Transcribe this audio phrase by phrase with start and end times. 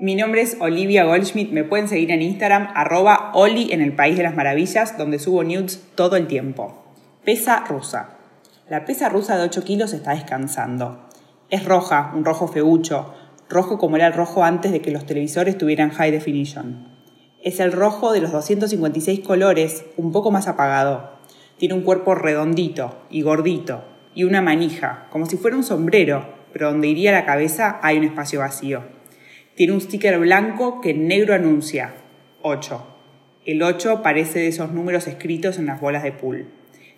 [0.00, 4.16] Mi nombre es Olivia Goldschmidt, me pueden seguir en Instagram, arroba Oli en el País
[4.16, 6.82] de las Maravillas, donde subo nudes todo el tiempo.
[7.24, 8.16] Pesa rusa.
[8.68, 10.98] La pesa rusa de 8 kilos está descansando.
[11.48, 13.14] Es roja, un rojo feucho,
[13.48, 16.88] rojo como era el rojo antes de que los televisores tuvieran high definition.
[17.44, 21.12] Es el rojo de los 256 colores, un poco más apagado.
[21.56, 26.72] Tiene un cuerpo redondito y gordito, y una manija, como si fuera un sombrero, pero
[26.72, 28.82] donde iría la cabeza hay un espacio vacío.
[29.54, 31.94] Tiene un sticker blanco que en negro anuncia
[32.42, 32.86] 8.
[33.46, 36.48] El 8 parece de esos números escritos en las bolas de pool.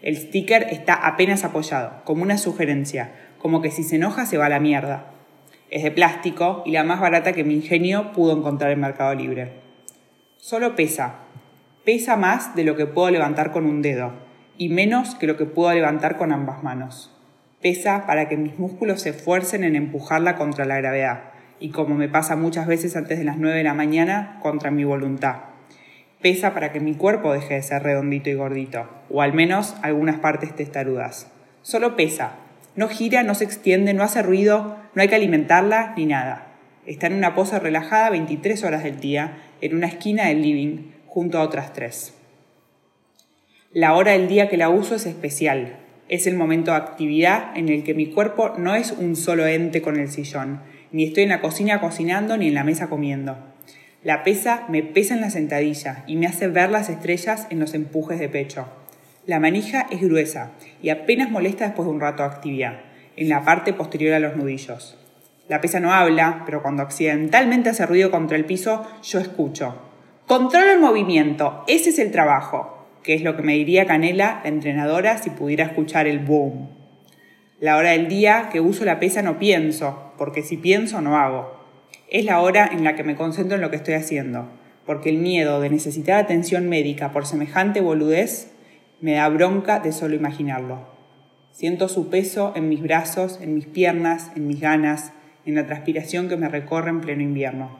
[0.00, 4.46] El sticker está apenas apoyado, como una sugerencia, como que si se enoja se va
[4.46, 5.12] a la mierda.
[5.68, 9.52] Es de plástico y la más barata que mi ingenio pudo encontrar en Mercado Libre.
[10.38, 11.16] Solo pesa.
[11.84, 14.14] Pesa más de lo que puedo levantar con un dedo
[14.56, 17.14] y menos que lo que puedo levantar con ambas manos.
[17.60, 22.08] Pesa para que mis músculos se esfuercen en empujarla contra la gravedad y como me
[22.08, 25.36] pasa muchas veces antes de las 9 de la mañana, contra mi voluntad.
[26.20, 30.18] Pesa para que mi cuerpo deje de ser redondito y gordito, o al menos algunas
[30.18, 31.30] partes testarudas.
[31.62, 32.36] Solo pesa.
[32.74, 36.48] No gira, no se extiende, no hace ruido, no hay que alimentarla ni nada.
[36.84, 41.38] Está en una pose relajada 23 horas del día, en una esquina del living, junto
[41.38, 42.14] a otras tres.
[43.72, 45.76] La hora del día que la uso es especial.
[46.08, 49.82] Es el momento de actividad en el que mi cuerpo no es un solo ente
[49.82, 50.60] con el sillón,
[50.92, 53.36] ni estoy en la cocina cocinando ni en la mesa comiendo.
[54.02, 57.74] La pesa me pesa en la sentadilla y me hace ver las estrellas en los
[57.74, 58.66] empujes de pecho.
[59.26, 62.80] La manija es gruesa y apenas molesta después de un rato de actividad,
[63.16, 64.96] en la parte posterior a los nudillos.
[65.48, 69.80] La pesa no habla, pero cuando accidentalmente hace ruido contra el piso, yo escucho.
[70.26, 74.48] Controla el movimiento, ese es el trabajo, que es lo que me diría Canela, la
[74.48, 76.68] entrenadora, si pudiera escuchar el boom.
[77.58, 81.56] La hora del día que uso la pesa no pienso, porque si pienso no hago.
[82.10, 84.50] Es la hora en la que me concentro en lo que estoy haciendo,
[84.84, 88.52] porque el miedo de necesitar atención médica por semejante boludez
[89.00, 90.86] me da bronca de solo imaginarlo.
[91.50, 95.14] Siento su peso en mis brazos, en mis piernas, en mis ganas,
[95.46, 97.78] en la transpiración que me recorre en pleno invierno.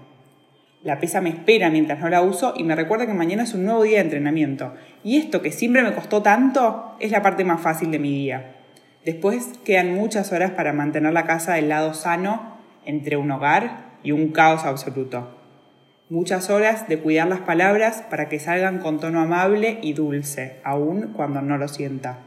[0.83, 3.67] La pesa me espera mientras no la uso y me recuerda que mañana es un
[3.67, 4.73] nuevo día de entrenamiento.
[5.05, 8.56] Y esto que siempre me costó tanto es la parte más fácil de mi día.
[9.07, 14.11] Después quedan muchas horas para mantener la casa del lado sano entre un hogar y
[14.11, 15.33] un caos absoluto.
[16.11, 21.13] Muchas horas de cuidar las palabras para que salgan con tono amable y dulce, aun
[21.13, 22.19] cuando no lo sienta.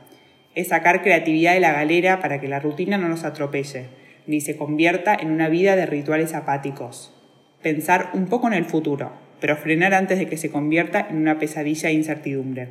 [0.55, 3.87] Es sacar creatividad de la galera para que la rutina no nos atropelle,
[4.25, 7.13] ni se convierta en una vida de rituales apáticos.
[7.61, 9.11] Pensar un poco en el futuro,
[9.41, 12.69] pero frenar antes de que se convierta en una pesadilla e incertidumbre.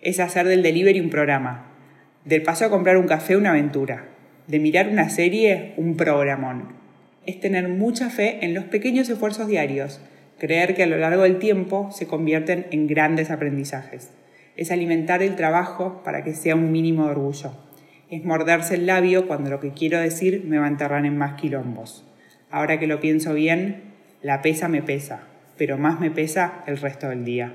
[0.00, 1.75] Es hacer del delivery un programa,
[2.26, 4.08] del paso a comprar un café una aventura.
[4.48, 6.74] De mirar una serie un programón.
[7.24, 10.00] Es tener mucha fe en los pequeños esfuerzos diarios,
[10.38, 14.10] creer que a lo largo del tiempo se convierten en grandes aprendizajes.
[14.56, 17.52] Es alimentar el trabajo para que sea un mínimo de orgullo.
[18.10, 21.40] Es morderse el labio cuando lo que quiero decir me va a enterrar en más
[21.40, 22.04] quilombos.
[22.50, 23.82] Ahora que lo pienso bien,
[24.22, 25.22] la pesa me pesa,
[25.56, 27.54] pero más me pesa el resto del día.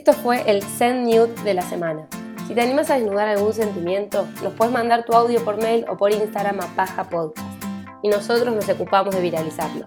[0.00, 2.06] Esto fue el Send Nude de la semana.
[2.48, 5.98] Si te animas a desnudar algún sentimiento, nos puedes mandar tu audio por mail o
[5.98, 7.46] por Instagram a Paja Podcast.
[8.02, 9.84] Y nosotros nos ocupamos de viralizarlo.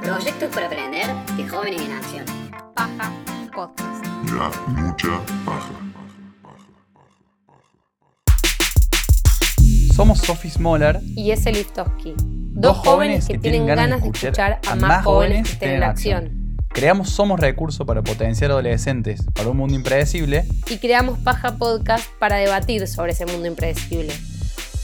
[0.00, 1.06] Proyectos para aprender
[1.36, 2.24] de jóvenes en acción.
[2.74, 3.12] Paja
[3.52, 4.04] Podcast.
[4.26, 5.72] Ya, mucha paja.
[9.96, 12.14] Somos Sophie Smoller, Y ese Liftoski.
[12.18, 16.45] Dos, jóvenes que, tienen ganas de escuchar a más jóvenes que estén en acción.
[16.76, 20.44] Creamos Somos Recurso para potenciar adolescentes para un mundo impredecible.
[20.68, 24.12] Y creamos Paja Podcast para debatir sobre ese mundo impredecible.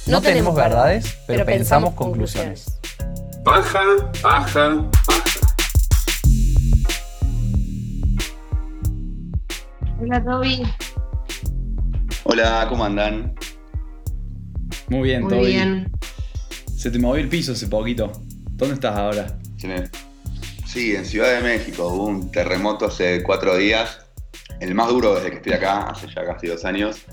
[0.06, 2.78] No, tenemos verdades, pero, pensamos conclusiones.
[3.44, 3.82] Paja,
[4.22, 5.22] paja, paja.
[10.00, 10.62] Hola, Toby.
[12.24, 13.34] Hola, ¿cómo andan?
[14.88, 15.46] Muy bien, Muy Toby.
[15.46, 15.92] bien.
[16.74, 18.10] Se te movió el piso hace poquito.
[18.52, 19.26] ¿Dónde estás ahora?
[19.58, 19.90] Se me-
[20.72, 24.06] Sí, en Ciudad de México hubo un terremoto hace cuatro días,
[24.60, 27.04] el más duro desde que estoy acá, hace ya casi dos años.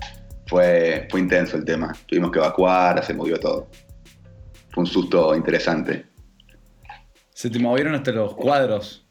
[0.47, 3.69] Fue, fue intenso el tema, tuvimos que evacuar, se movió todo.
[4.71, 6.05] Fue un susto interesante.
[7.33, 9.05] Se te movieron hasta los cuadros.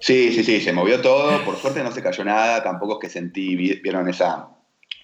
[0.00, 3.12] Sí, sí, sí, se movió todo, por suerte no se cayó nada, tampoco es que
[3.12, 4.48] sentí, vi- vieron esa,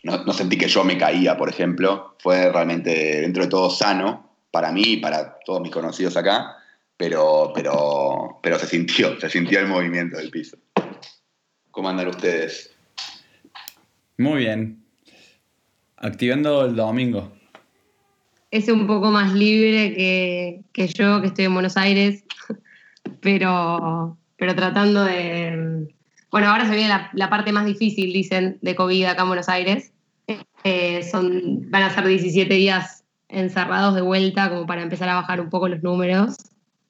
[0.03, 4.31] no, no sentí que yo me caía, por ejemplo, fue realmente dentro de todo sano
[4.51, 6.57] para mí y para todos mis conocidos acá,
[6.97, 10.57] pero, pero, pero se sintió, se sintió el movimiento del piso.
[11.71, 12.75] ¿Cómo andan ustedes?
[14.17, 14.83] Muy bien.
[15.99, 17.33] Activando el domingo.
[18.51, 22.25] Es un poco más libre que, que yo, que estoy en Buenos Aires,
[23.21, 25.95] pero, pero tratando de...
[26.31, 29.49] Bueno, ahora se viene la, la parte más difícil, dicen, de COVID acá en Buenos
[29.49, 29.93] Aires.
[30.65, 35.41] Eh, son, van a ser 17 días encerrados de vuelta como para empezar a bajar
[35.41, 36.37] un poco los números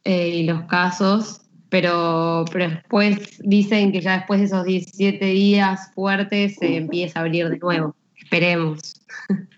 [0.07, 5.91] eh, y los casos, pero, pero después dicen que ya después de esos 17 días
[5.95, 7.95] fuertes se empieza a abrir de nuevo.
[8.17, 8.95] Esperemos.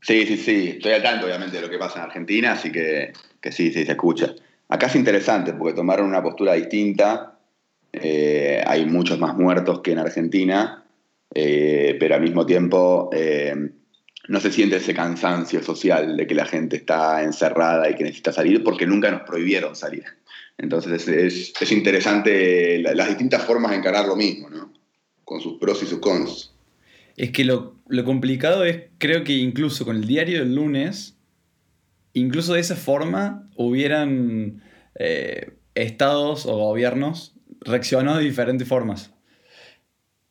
[0.00, 0.68] Sí, sí, sí.
[0.76, 3.12] Estoy al tanto, obviamente, de lo que pasa en Argentina, así que,
[3.42, 4.34] que sí, sí, se escucha.
[4.70, 7.38] Acá es interesante porque tomaron una postura distinta.
[7.92, 10.82] Eh, hay muchos más muertos que en Argentina,
[11.34, 13.54] eh, pero al mismo tiempo eh,
[14.28, 18.32] no se siente ese cansancio social de que la gente está encerrada y que necesita
[18.32, 20.04] salir porque nunca nos prohibieron salir.
[20.58, 24.72] Entonces es, es interesante la- las distintas formas de encarar lo mismo, ¿no?
[25.24, 26.54] Con sus pros y sus cons.
[27.16, 31.16] Es que lo, lo complicado es, creo que incluso con el diario del lunes,
[32.12, 34.62] incluso de esa forma hubieran
[34.98, 39.12] eh, estados o gobiernos reaccionado de diferentes formas.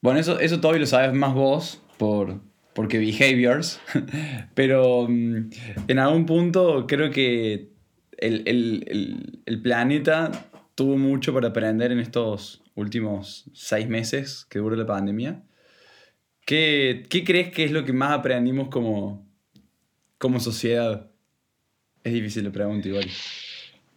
[0.02, 2.40] Bueno, eso, eso todavía lo sabes más vos por,
[2.78, 3.82] porque behaviors,
[4.54, 5.50] pero mm,
[5.88, 7.70] en algún punto creo que
[8.20, 10.32] el, el- el- el planeta
[10.76, 15.42] tuvo mucho para aprender en estos últimos seis meses que duró la pandemia.
[16.46, 19.28] ¿Qué, qué crees que es lo que más aprendimos como,
[20.20, 21.10] como sociedad?
[22.04, 23.06] Es difícil la pregunta igual.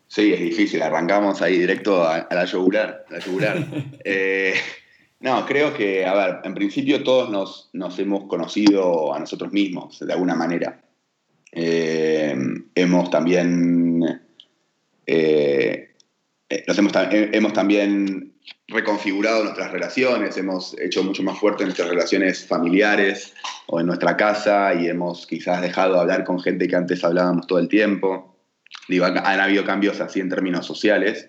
[0.09, 0.81] Sí, es difícil.
[0.81, 3.05] Arrancamos ahí directo a, a la yugular.
[3.11, 3.59] a la yugular.
[4.05, 4.55] Eh,
[5.20, 9.99] no, creo que, a ver, en principio todos nos, nos hemos conocido a nosotros mismos,
[9.99, 10.81] de alguna manera.
[11.52, 12.34] Eh,
[12.75, 14.22] hemos también,
[15.06, 15.90] eh,
[16.49, 18.32] eh, nos hemos, hemos también
[18.69, 23.34] reconfigurado nuestras relaciones, hemos hecho mucho más fuertes nuestras relaciones familiares
[23.67, 27.46] o en nuestra casa y hemos quizás dejado de hablar con gente que antes hablábamos
[27.46, 28.38] todo el tiempo.
[28.88, 31.28] Digo, han, habido cambios así en términos sociales.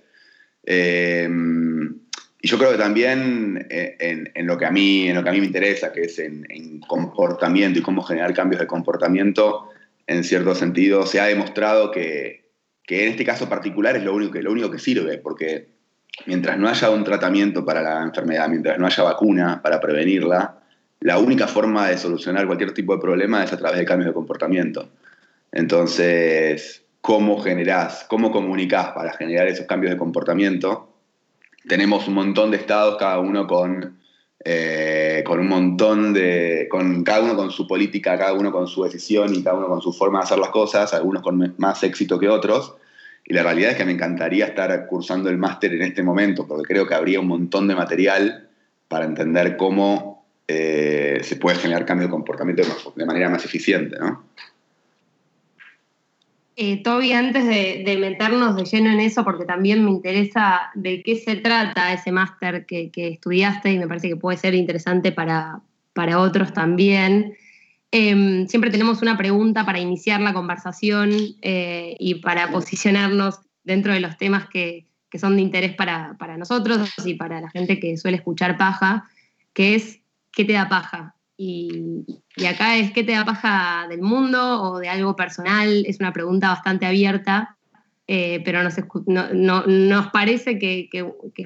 [2.42, 5.32] Y yo creo que también eh, en, lo que a mí, en lo que a
[5.32, 9.70] mí me interesa, que es en, en comportamiento y cómo generar cambios de comportamiento,
[10.08, 12.50] en cierto sentido se ha demostrado que,
[12.84, 15.70] que en este caso particular es lo único, que, lo único que sirve, porque
[16.26, 20.58] mientras no haya un tratamiento para la enfermedad, mientras no haya vacuna para prevenirla,
[21.00, 24.14] la única forma de solucionar cualquier tipo de problema es a través de cambios de
[24.14, 24.90] comportamiento.
[25.52, 30.91] Entonces, ¿cómo generás, cómo comunicás para generar esos cambios de comportamiento?
[31.68, 34.00] Tenemos un montón de estados, cada uno con,
[34.44, 38.84] eh, con un montón de, con cada uno con su política, cada uno con su
[38.84, 42.20] decisión y cada uno con su forma de hacer las cosas, algunos con más éxito
[42.20, 42.76] que otros.
[43.26, 46.68] Y la realidad es que me encantaría estar cursando el máster en este momento, porque
[46.68, 48.50] creo que habría un montón de material
[48.88, 52.64] para entender cómo eh, se puede generar cambio de comportamiento
[52.96, 54.26] de, manera más eficiente, ¿no?
[56.56, 61.16] Eh, Toby, antes de, meternos de lleno en eso, porque también me interesa de qué
[61.16, 65.62] se trata ese máster que, que estudiaste y me parece que puede ser interesante para,
[65.94, 67.36] para otros también.
[67.92, 71.12] Eh, siempre tenemos una pregunta para iniciar la conversación
[71.42, 76.38] eh, y para posicionarnos dentro de los temas que, que son de interés para, para
[76.38, 79.10] nosotros y para la gente que suele escuchar paja,
[79.54, 80.02] que es
[80.32, 81.16] ¿qué te da paja?
[81.44, 82.06] Y,
[82.48, 85.84] acá es ¿qué te da paja del mundo o de algo personal?
[85.88, 87.58] Es una pregunta bastante abierta,
[88.08, 88.76] eh, pero nos,
[89.08, 90.88] no- no- nos parece que,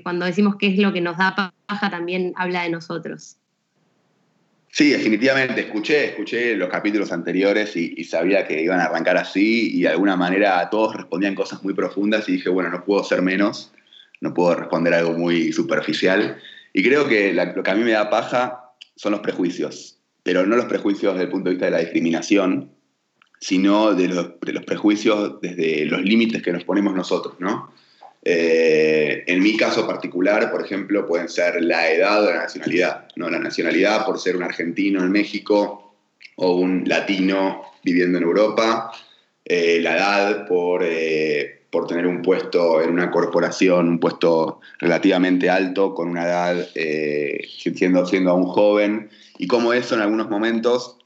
[0.04, 3.38] cuando decimos qué es lo que nos da paja también habla de nosotros.
[4.70, 5.62] Sí, definitivamente.
[5.62, 10.18] Escuché, escuché los capítulos anteriores y, sabía que iban a arrancar así y de alguna
[10.18, 13.72] manera todos respondían cosas muy profundas y dije, bueno, no puedo ser menos,
[14.20, 16.38] no puedo responder algo muy superficial.
[16.74, 18.65] Y creo que lo que a mí me da paja
[18.96, 22.72] son los prejuicios, pero no los prejuicios desde el punto de vista de la discriminación,
[23.40, 24.28] sino de los,
[24.66, 27.72] prejuicios desde los límites que nos ponemos nosotros, ¿no?
[28.28, 33.08] Eh, en mi caso particular, por ejemplo, pueden ser la edad o la nacionalidad.
[33.16, 33.30] ¿no?
[33.30, 35.96] La nacionalidad por ser un argentino en México
[36.38, 38.92] o un latino viviendo en Europa.
[39.44, 45.50] Eh, la edad por, eh, por tener un puesto en una corporación, un puesto relativamente
[45.50, 49.10] alto, con una edad eh, siendo, siendo aún joven.
[49.38, 50.98] Y cómo eso en algunos momentos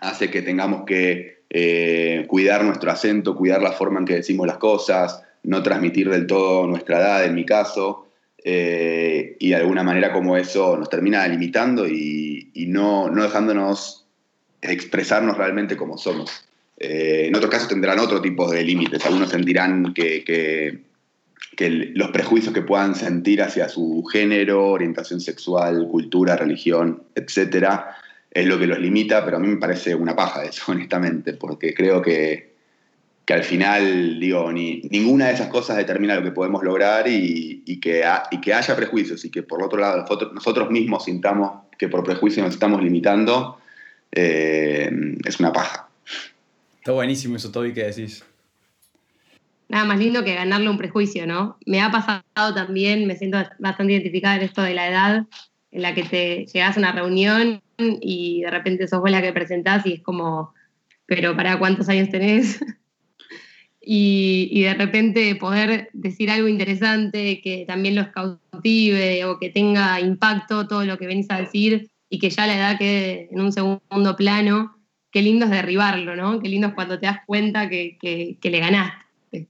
[0.00, 4.56] hace que tengamos que eh, cuidar nuestro acento, cuidar la forma en que decimos las
[4.56, 8.08] cosas, no transmitir del todo nuestra edad, en mi caso,
[8.42, 14.08] eh, y de alguna manera como eso nos termina limitando y, no dejándonos
[14.60, 16.45] expresarnos realmente como somos.
[16.78, 20.82] Eh, en otros casos tendrán otro tipo de límites, algunos sentirán que,
[21.58, 27.96] los prejuicios que puedan sentir hacia su género, orientación sexual, cultura, religión, etcétera,
[28.30, 31.72] es lo que los limita, pero a mí me parece una paja eso, honestamente, porque
[31.72, 32.56] creo que,
[33.24, 37.80] que al final, digo, ni, ninguna de esas cosas determina lo que podemos lograr y,
[37.80, 40.04] que, y que haya prejuicios y que por otro lado
[40.34, 43.58] nosotros, mismos sintamos que por prejuicios nos estamos limitando,
[44.12, 44.90] eh,
[45.24, 45.85] es una paja.
[46.86, 48.24] Está buenísimo eso, Toby, que decís.
[49.68, 51.58] Nada más lindo que ganarle un prejuicio, ¿no?
[51.66, 55.26] Me ha pasado también, me siento bastante identificada en esto de la edad,
[55.72, 59.32] en la que te llegas a una reunión y de repente sos vos la que
[59.32, 60.54] presentás y es como,
[61.06, 62.60] pero ¿para cuántos años tenés?
[63.80, 69.98] y, y de repente poder decir algo interesante que también los cautive o que tenga
[69.98, 73.50] impacto todo lo que venís a decir y que ya la edad quede en un
[73.50, 74.75] segundo plano,
[75.16, 76.38] qué lindo es derribarlo, ¿no?
[76.42, 79.48] Qué lindo es cuando te das cuenta que, que- le ganaste.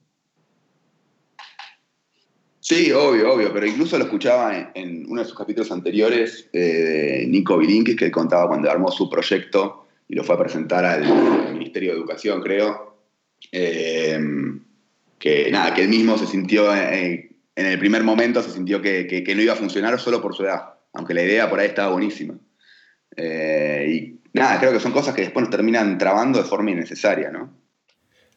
[2.60, 7.26] Sí, obvio, obvio, pero incluso lo escuchaba en, uno de sus capítulos anteriores eh, de
[7.26, 11.90] Nico Vilinkis, que contaba cuando armó su proyecto y lo fue a presentar al Ministerio
[11.90, 13.00] de Educación, creo,
[13.50, 14.20] eh,
[15.18, 19.32] que nada, que él mismo se sintió, eh, en el primer momento se sintió que
[19.34, 22.38] no iba a funcionar solo por su edad, aunque la idea por ahí estaba buenísima.
[23.16, 27.30] Eh, y nada, creo que son cosas que después nos terminan trabando de forma innecesaria,
[27.30, 27.52] ¿no?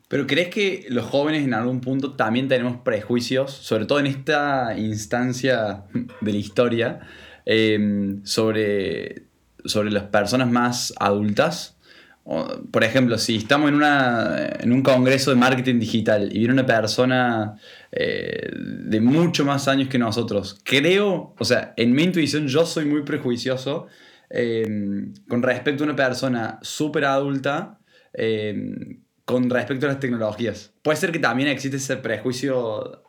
[0.07, 4.75] Pero ¿crees que los jóvenes en algún punto también tenemos prejuicios, sobre todo en esta
[4.75, 5.83] instancia
[6.21, 6.99] de la historia,
[7.45, 9.27] eh, sobre,
[9.65, 11.77] sobre las personas más adultas?
[12.23, 16.65] Por ejemplo, si estamos en, una, en un congreso de marketing digital y viene una
[16.65, 17.55] persona
[17.91, 22.85] eh, de mucho más años que nosotros, creo, o sea, en mi intuición yo soy
[22.85, 23.87] muy prejuicioso
[24.29, 27.79] eh, con respecto a una persona súper adulta.
[28.13, 30.73] eh, con respecto a las tecnologías.
[30.81, 33.03] ¿Puede ser que también existe ese prejuicio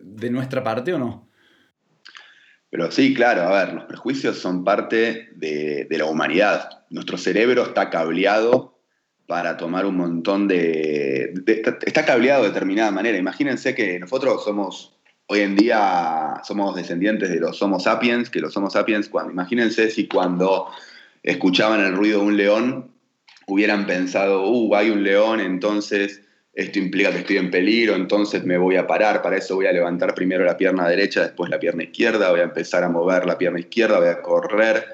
[0.00, 1.28] de nuestra parte o no?
[2.68, 6.84] Pero sí, claro, a ver, los prejuicios son parte de, la humanidad.
[6.90, 8.80] Nuestro cerebro está cableado
[9.26, 13.16] para tomar un montón de, de- Está cableado de determinada manera.
[13.16, 14.91] Imagínense que nosotros somos,
[15.32, 19.90] hoy en día, somos descendientes de los Homo sapiens, que los Homo sapiens, cuando, imagínense
[19.90, 20.68] si cuando
[21.22, 22.90] escuchaban el ruido de un león,
[23.46, 26.20] hubieran pensado, uh, hay un león, entonces
[26.52, 29.72] esto implica que estoy en peligro, entonces me voy a parar, para eso voy a
[29.72, 33.38] levantar primero la pierna derecha, después la pierna izquierda, voy a empezar a mover la
[33.38, 34.84] pierna izquierda, voy a correr.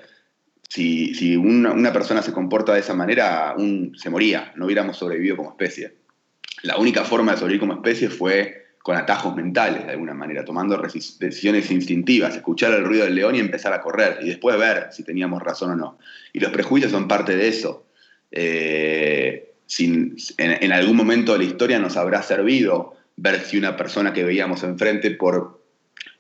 [0.69, 4.97] Si, si una, una persona se comporta de esa manera, un- se moría, no hubiéramos
[4.99, 5.95] sobrevivido como especie.
[6.63, 10.79] La única forma de sobrevivir como especie fue con atajos mentales, de alguna manera, tomando
[10.79, 15.03] decisiones instintivas, escuchar el ruido del león y empezar a correr, y después ver si
[15.05, 15.99] teníamos razón o no.
[16.33, 17.85] Y los prejuicios son parte de eso.
[18.31, 23.77] Eh, sin- en, en algún momento de la historia nos habrá servido ver si una
[23.77, 25.61] persona que veíamos enfrente por,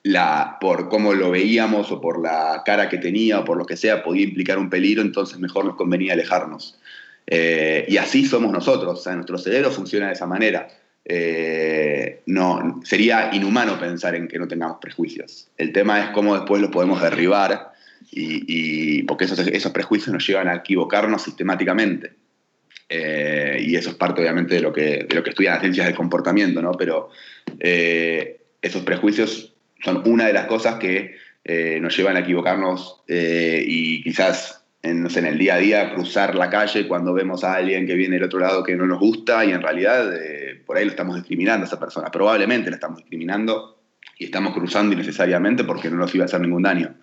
[0.02, 3.78] la, por cómo lo veíamos o por la cara que tenía o por lo que
[3.78, 6.78] sea podía implicar un peligro, entonces mejor nos convenía alejarnos.
[7.26, 10.68] Eh, y así somos nosotros, o sea, nuestro cerebro funciona de esa manera.
[11.10, 15.48] Eh, no, sería inhumano pensar en que no tengamos prejuicios.
[15.56, 17.72] El tema es cómo después los podemos derribar
[18.10, 22.12] y, porque esos, esos prejuicios nos llevan a equivocarnos sistemáticamente.
[22.90, 25.86] Eh, y eso es parte obviamente de lo que, de lo que estudian las ciencias
[25.86, 26.72] del comportamiento, ¿no?
[26.72, 27.10] Pero
[27.58, 31.16] eh, esos prejuicios son una de las cosas que
[31.80, 37.12] nos llevan a equivocarnos y quizás en, el día a día cruzar la calle cuando
[37.12, 40.14] vemos a alguien que viene del otro lado que no nos gusta y en realidad
[40.14, 42.11] eh, por ahí lo estamos discriminando a esa persona.
[42.11, 43.80] Probablemente la estamos discriminando
[44.18, 46.94] y estamos cruzando innecesariamente porque no nos iba a hacer ningún daño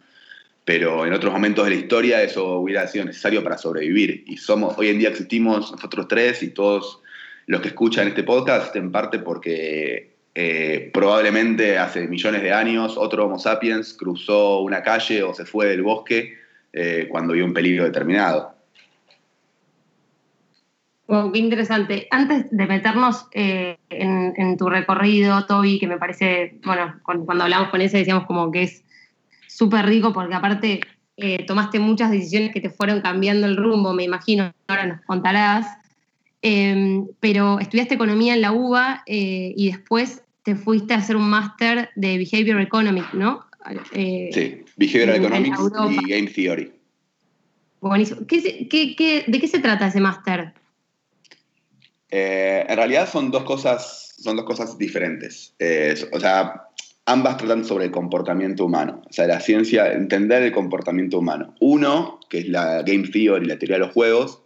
[0.66, 4.24] pero en otros momentos de la historia eso hubiera sido necesario para sobrevivir.
[4.26, 7.02] Y somos, hoy en día existimos nosotros tres y todos
[7.46, 13.26] los que escuchan este podcast en parte porque eh, probablemente hace millones de años otro
[13.26, 16.40] Homo sapiens cruzó una calle o se fue del bosque
[16.76, 18.54] eh, cuando vio un peligro determinado.
[21.08, 22.08] Wow, qué interesante.
[22.10, 27.82] Antes de meternos eh, en, tu recorrido, Toby, que me parece, bueno, cuando hablamos con
[27.82, 28.84] ese decíamos como que es
[29.48, 30.82] súper rico porque aparte
[31.16, 35.68] eh, tomaste muchas decisiones que te fueron cambiando el rumbo, me imagino, ahora nos contarás.
[36.42, 41.90] Eh, pero estudiaste economía en la UBA y después te fuiste a hacer un máster
[41.96, 43.46] de Behavior Economics, ¿no?
[43.94, 45.60] Eh, Sí, Behavioral en Economics
[46.06, 46.72] y Game Theory.
[47.82, 48.22] Buenísimo.
[48.28, 50.54] ¿Qué qué- qué- ¿De qué se trata ese máster?
[52.10, 55.54] Eh, en realidad son dos cosas, son dos cosas diferentes.
[55.60, 56.64] Eh, o sea,
[57.06, 59.02] ambas tratan sobre el comportamiento humano.
[59.10, 61.56] O sea, la ciencia, entender el comportamiento humano.
[61.60, 64.42] Uno, que es la Game Theory, la teoría de los juegos,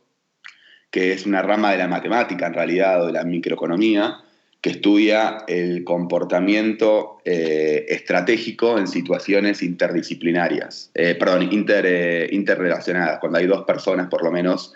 [0.92, 4.18] que es una rama de la matemática en realidad, o de la microeconomía,
[4.62, 13.48] que estudia el comportamiento eh, estratégico en situaciones interdisciplinarias, eh, perdón, eh, interrelacionadas, cuando hay
[13.48, 14.74] dos personas por lo menos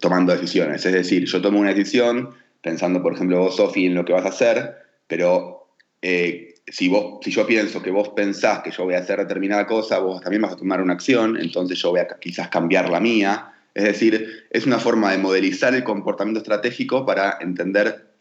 [0.00, 0.84] tomando decisiones.
[0.84, 2.30] Es decir, yo tomo una decisión
[2.60, 4.74] pensando, por ejemplo, vos, Sofi, en lo que vas a hacer,
[5.06, 5.68] pero
[6.02, 10.00] si, vos, si yo pienso que vos pensás que yo voy a hacer determinada cosa,
[10.00, 13.52] vos también vas a tomar una acción, entonces yo voy a quizás cambiar la mía.
[13.72, 18.13] Es decir, es una forma de modelizar el comportamiento estratégico para entender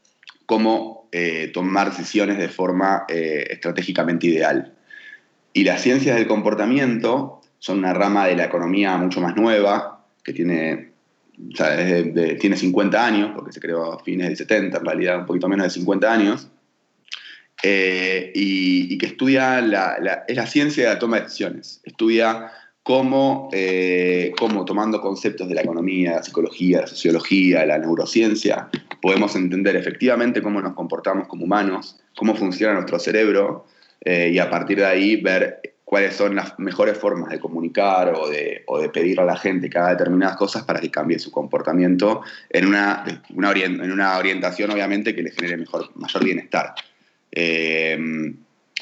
[0.45, 4.73] cómo eh, tomar decisiones de forma eh, estratégicamente ideal.
[5.53, 10.33] Y las ciencias del comportamiento son una rama de la economía mucho más nueva, que
[10.33, 10.91] tiene,
[12.39, 15.65] tiene 50 años, porque se creó a fines del 70, en realidad un poquito menos
[15.65, 16.49] de 50 años,
[17.61, 21.81] eh, y, y que estudia, la, la- es la ciencia de la toma de decisiones,
[21.85, 22.51] estudia
[22.83, 28.69] cómo, eh, cómo tomando conceptos de la economía, la psicología, la sociología, la neurociencia,
[29.01, 33.65] podemos entender efectivamente cómo nos comportamos como humanos, cómo funciona nuestro cerebro,
[34.01, 38.27] eh, y a partir de ahí ver cuáles son las mejores formas de comunicar o
[38.27, 41.31] de, o de pedir a la gente que haga determinadas cosas para que cambie su
[41.31, 46.73] comportamiento en una, una en una orientación, obviamente, que le genere mejor, mayor bienestar.
[47.31, 48.33] Eh,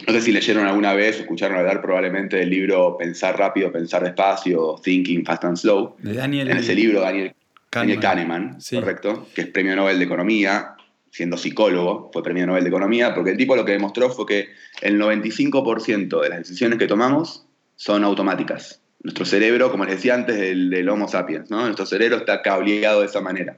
[0.07, 4.75] no sé si leyeron alguna vez, escucharon hablar probablemente del libro Pensar rápido, pensar despacio,
[4.83, 5.95] Thinking Fast and Slow.
[5.99, 6.49] De Daniel.
[6.49, 7.33] En ese libro, Daniel,
[7.71, 8.39] Daniel Kahneman.
[8.41, 8.75] Kahneman, Sí.
[8.77, 10.75] correcto, que es premio Nobel de Economía,
[11.11, 14.49] siendo psicólogo, fue premio Nobel de Economía, porque el tipo lo que demostró fue que
[14.81, 18.81] el 95% de las decisiones que tomamos son automáticas.
[19.03, 21.61] Nuestro cerebro, como les decía antes del, del Homo sapiens, ¿no?
[21.63, 23.55] nuestro cerebro está cableado de esa manera.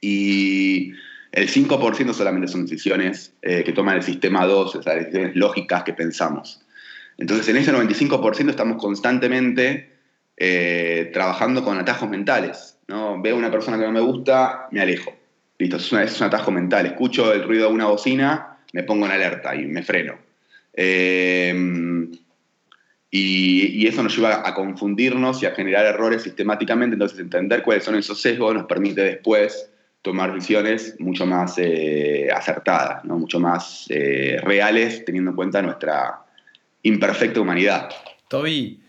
[0.00, 0.92] Y
[1.32, 5.82] el 5% solamente son decisiones eh, que toma el sistema 2, o sea, decisiones lógicas
[5.82, 6.62] que pensamos.
[7.18, 9.92] Entonces, en ese 95% estamos constantemente
[10.36, 12.78] eh, trabajando con atajos mentales.
[12.86, 13.20] ¿no?
[13.20, 15.12] Veo una persona que no me gusta, me alejo.
[15.58, 16.86] Listo, es, una- un atajo mental.
[16.86, 20.14] Escucho el ruido de una bocina, me pongo en alerta y me freno.
[20.72, 21.52] Eh,
[23.10, 26.94] y, y eso nos lleva a confundirnos y a generar errores sistemáticamente.
[26.94, 29.70] Entonces, entender cuáles son esos sesgos nos permite después
[30.02, 33.18] tomar decisiones mucho más eh, acertadas, ¿no?
[33.18, 36.20] mucho más eh, reales, teniendo en cuenta nuestra
[36.82, 37.90] imperfecta humanidad.
[38.28, 38.80] Toby,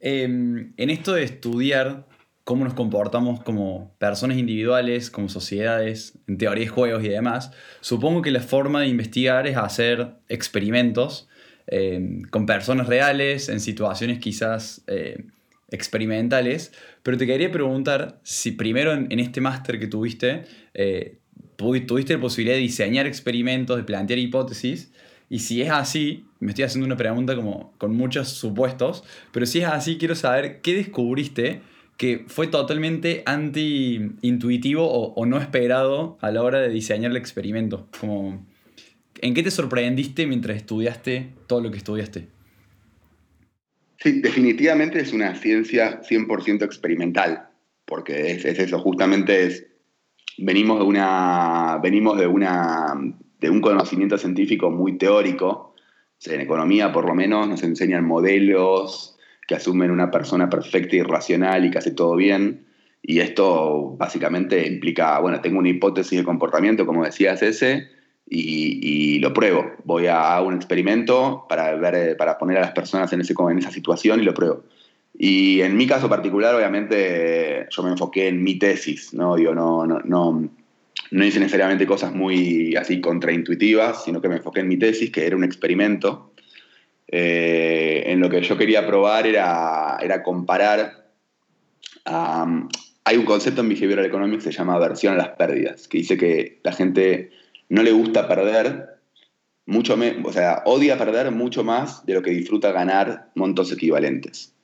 [0.00, 2.04] eh, en esto de estudiar
[2.46, 7.50] cómo nos comportamos como personas individuales, como sociedades, en teorías, juegos y demás,
[7.80, 11.28] supongo que la forma de investigar es hacer experimentos
[11.66, 15.24] eh, con personas reales, en situaciones quizás eh,
[15.70, 21.18] experimentales, pero te quería preguntar si primero en, este máster que tuviste, eh,
[21.56, 24.92] tuvi- tuviste la posibilidad de diseñar experimentos, de plantear hipótesis,
[25.28, 29.02] y si es así, me estoy haciendo una pregunta como con muchos supuestos,
[29.32, 31.62] pero si es así, quiero saber qué descubriste
[31.96, 37.88] que fue totalmente anti-intuitivo o, o no esperado a la hora de diseñar el experimento.
[37.98, 38.46] Como,
[39.22, 42.28] ¿En qué te sorprendiste mientras estudiaste todo lo que estudiaste?
[43.98, 47.48] Sí, definitivamente es una ciencia 100% experimental,
[47.84, 49.66] porque es, es eso, justamente es,
[50.38, 52.94] venimos de una, venimos de una,
[53.40, 55.74] de un conocimiento científico muy teórico,
[56.24, 61.64] en economía por lo menos nos enseñan modelos que asumen una persona perfecta y racional
[61.64, 62.66] y que hace todo bien,
[63.02, 67.88] y esto básicamente implica, bueno, tengo una hipótesis de comportamiento, como decías ese,
[68.28, 69.72] y, y lo pruebo.
[69.84, 73.34] Voy a, a un experimento para, ver, eh, para poner a las personas en, ese,
[73.38, 74.64] en esa situación y lo pruebo.
[75.18, 79.36] Y en mi caso particular, obviamente, yo me enfoqué en mi tesis, ¿no?
[79.36, 80.48] Digo, no, no, no,
[81.10, 85.26] no hice necesariamente cosas muy así contraintuitivas, sino que me enfoqué en mi tesis, que
[85.26, 86.32] era un experimento.
[87.08, 91.06] Eh, en lo que yo quería probar era, era comparar.
[92.04, 92.68] um,
[93.04, 96.16] hay un concepto en Behavioral Economics que se llama aversión a las pérdidas, que dice
[96.16, 97.30] que la gente
[97.68, 98.96] no le gusta perder,
[99.66, 104.54] mucho me- o sea, odia perder mucho más de lo que disfruta ganar montos equivalentes.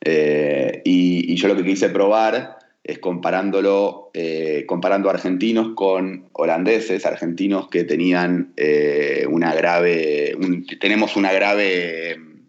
[0.00, 7.68] Eh, y, yo lo que quise probar es comparándolo, eh, comparando argentinos con holandeses, argentinos
[7.68, 10.36] que tenían eh, una grave,
[10.80, 12.40] tenemos una grave mm,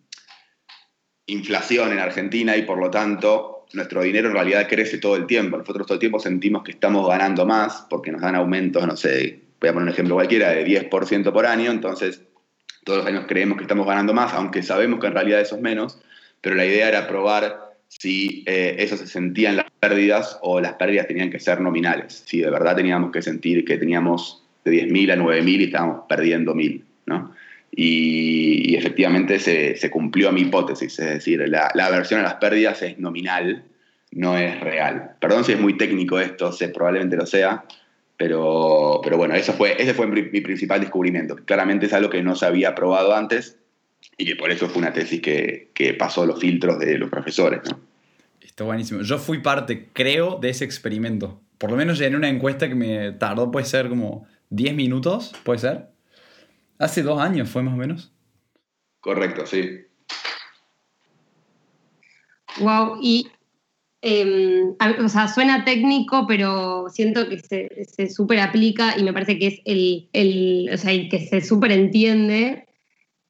[1.28, 5.58] inflación en Argentina y por lo tanto nuestro dinero en realidad crece todo el tiempo.
[5.58, 9.49] Nosotros todo el tiempo sentimos que estamos ganando más porque nos dan aumentos, no sé,
[9.60, 12.22] voy a poner un ejemplo cualquiera, de 10% por año, entonces
[12.84, 15.62] todos los años creemos que estamos ganando más, aunque sabemos que en realidad eso es
[15.62, 16.00] menos,
[16.42, 20.74] pero la idea era probar si eh, eso se sentía en las pérdidas o las
[20.74, 25.14] pérdidas tenían que ser nominales, si de verdad teníamos que sentir que teníamos de 10.000
[25.14, 27.34] a 9.000 y estábamos perdiendo 1.000, ¿no?
[27.72, 32.82] Y, efectivamente se, se cumplió mi hipótesis, es decir, la, la aversión a las pérdidas
[32.82, 33.64] es nominal,
[34.12, 35.12] no es real.
[35.20, 37.66] Perdón si es muy técnico esto, sé, probablemente lo sea,
[38.20, 41.38] Pero, pero bueno, eso fue, ese fue mi, principal descubrimiento.
[41.46, 43.58] Claramente es algo que no se había probado antes
[44.18, 47.62] y que por eso fue una tesis que, que pasó los filtros de los profesores.
[47.64, 47.80] ¿no?
[48.42, 49.04] Está buenísimo.
[49.04, 51.40] Yo fui parte, creo, de ese experimento.
[51.58, 55.60] Por lo menos llené una encuesta que me tardó, puede ser como 10 minutos, puede
[55.60, 55.88] ser.
[56.78, 58.12] Hace dos años fue más o menos.
[59.00, 59.86] Correcto, sí.
[62.60, 63.32] Wow, y
[64.02, 69.38] a- o sea, suena técnico, pero siento que se, se súper aplica y me parece
[69.38, 72.66] que es el, o sea, que se súper entiende,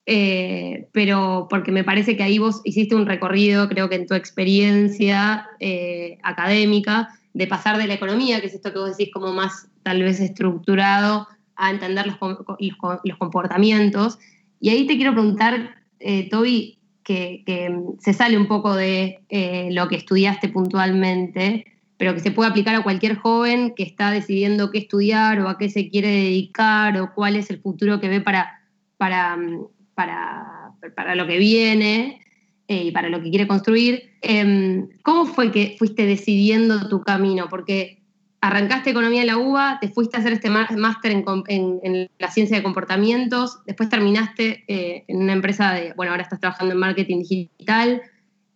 [0.06, 4.16] eh, pero porque me parece que ahí vos hiciste un recorrido, creo que en tu
[4.16, 9.34] experiencia eh, académica, de pasar de la economía, que es esto que vos decís como
[9.34, 14.18] más tal vez estructurado, a entender los comportamientos.
[14.60, 16.79] Y ahí te quiero preguntar, eh, Toby,
[17.10, 21.66] que, que se sale un poco de eh, lo que estudiaste puntualmente,
[21.98, 25.58] pero que se puede aplicar a cualquier joven que está decidiendo qué estudiar o a
[25.58, 28.62] qué se quiere dedicar o cuál es el futuro que ve para,
[28.98, 32.22] para, mm, para, para lo que viene
[32.68, 34.12] eh, y para lo que quiere construir.
[34.22, 37.48] Em, ¿Cómo fue que fuiste decidiendo tu camino?
[37.50, 37.99] Porque
[38.42, 42.10] arrancaste economía en la UBA, te fuiste a hacer este má- máster en, en- en
[42.20, 46.74] la ciencia de comportamientos, después terminaste eh, en una empresa de, bueno, ahora estás trabajando
[46.74, 48.02] en marketing digital.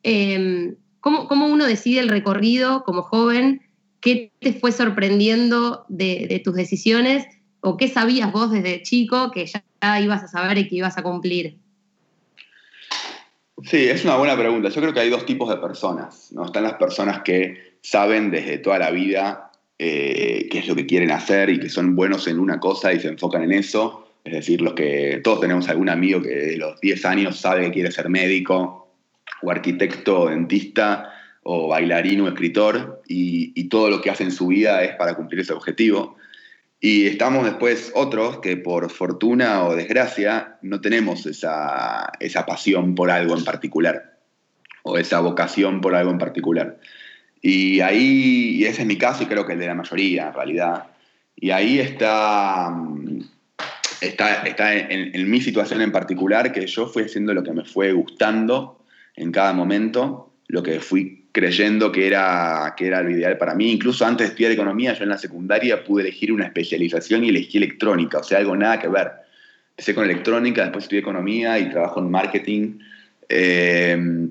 [0.03, 3.61] Eh, ¿cómo, cómo uno decide el recorrido como joven?
[3.99, 7.25] ¿Qué te fue sorprendiendo de, de tus decisiones?
[7.61, 11.03] ¿O qué sabías vos desde chico que ya ibas a saber y que ibas a
[11.03, 11.57] cumplir?
[13.63, 14.67] Sí, es una buena pregunta.
[14.69, 16.31] Yo creo que hay dos tipos de personas.
[16.33, 16.45] ¿no?
[16.45, 19.51] Están las personas que saben desde toda la vida
[19.85, 23.01] eh, qué es lo que quieren hacer y que son buenos en una cosa y
[23.01, 24.07] se enfocan en eso.
[24.23, 27.71] Es decir, los que todos tenemos algún amigo que de los 10 años sabe que
[27.71, 28.87] quiere ser médico
[29.41, 31.11] o arquitecto o dentista
[31.43, 35.15] o bailarín o escritor y, y todo lo que hace en su vida es para
[35.15, 36.15] cumplir ese objetivo.
[36.79, 43.11] Y estamos después otros que por fortuna o desgracia no tenemos esa, esa pasión por
[43.11, 44.17] algo en particular
[44.83, 46.79] o esa vocación por algo en particular.
[47.45, 50.33] Y ahí, y ese es mi caso y creo que el de la mayoría en
[50.33, 50.85] realidad,
[51.35, 53.19] y ahí está, mm,
[53.99, 57.65] está, está en, en mi situación en particular que yo fui haciendo lo que me
[57.65, 58.79] fue gustando
[59.17, 63.71] en cada momento, lo que fui creyendo que era, que era lo ideal para mí.
[63.71, 67.57] Incluso antes de estudiar economía, yo en la secundaria pude elegir una especialización y elegí
[67.57, 69.11] electrónica, o sea, algo nada que ver.
[69.71, 72.79] Empecé con electrónica, después estudié economía y trabajo en marketing.
[73.27, 74.29] Eh,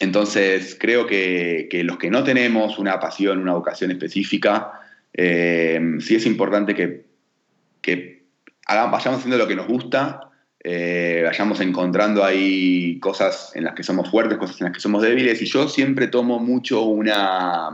[0.00, 4.72] entonces, creo que, los que no tenemos una pasión, una vocación específica,
[5.12, 7.08] eh, sí es importante que,
[8.68, 10.20] vayamos haciendo lo que nos gusta,
[10.62, 15.02] eh, vayamos encontrando ahí cosas en las que somos fuertes, cosas en las que somos
[15.02, 15.42] débiles.
[15.42, 17.70] Y yo siempre tomo mucho una,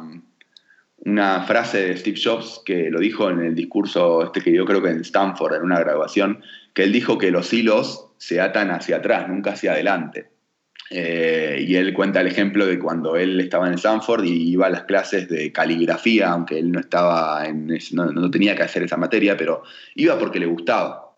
[0.99, 4.83] una frase de Steve Jobs que lo dijo en el discurso este que yo creo
[4.83, 8.97] que en Stanford, en una graduación, que él dijo que los hilos se atan hacia
[8.97, 10.34] atrás, nunca hacia adelante.
[10.91, 14.71] Eh, y él cuenta el ejemplo de cuando él estaba en Stanford y iba a
[14.71, 19.37] las clases de caligrafía, aunque él no estaba no, no tenía que hacer esa materia,
[19.37, 19.63] pero
[19.95, 21.17] iba porque le gustaba.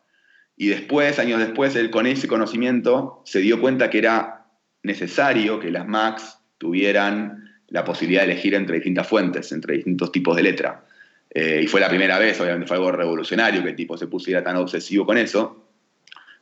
[0.56, 4.46] Y después, años después, él con ese conocimiento se dio cuenta que era
[4.82, 10.36] necesario que las Macs tuvieran la posibilidad de elegir entre distintas fuentes, entre distintos tipos
[10.36, 10.84] de letra.
[11.28, 14.42] Eh, y fue la primera vez, obviamente fue algo revolucionario que el tipo se pusiera
[14.42, 15.65] tan obsesivo con eso.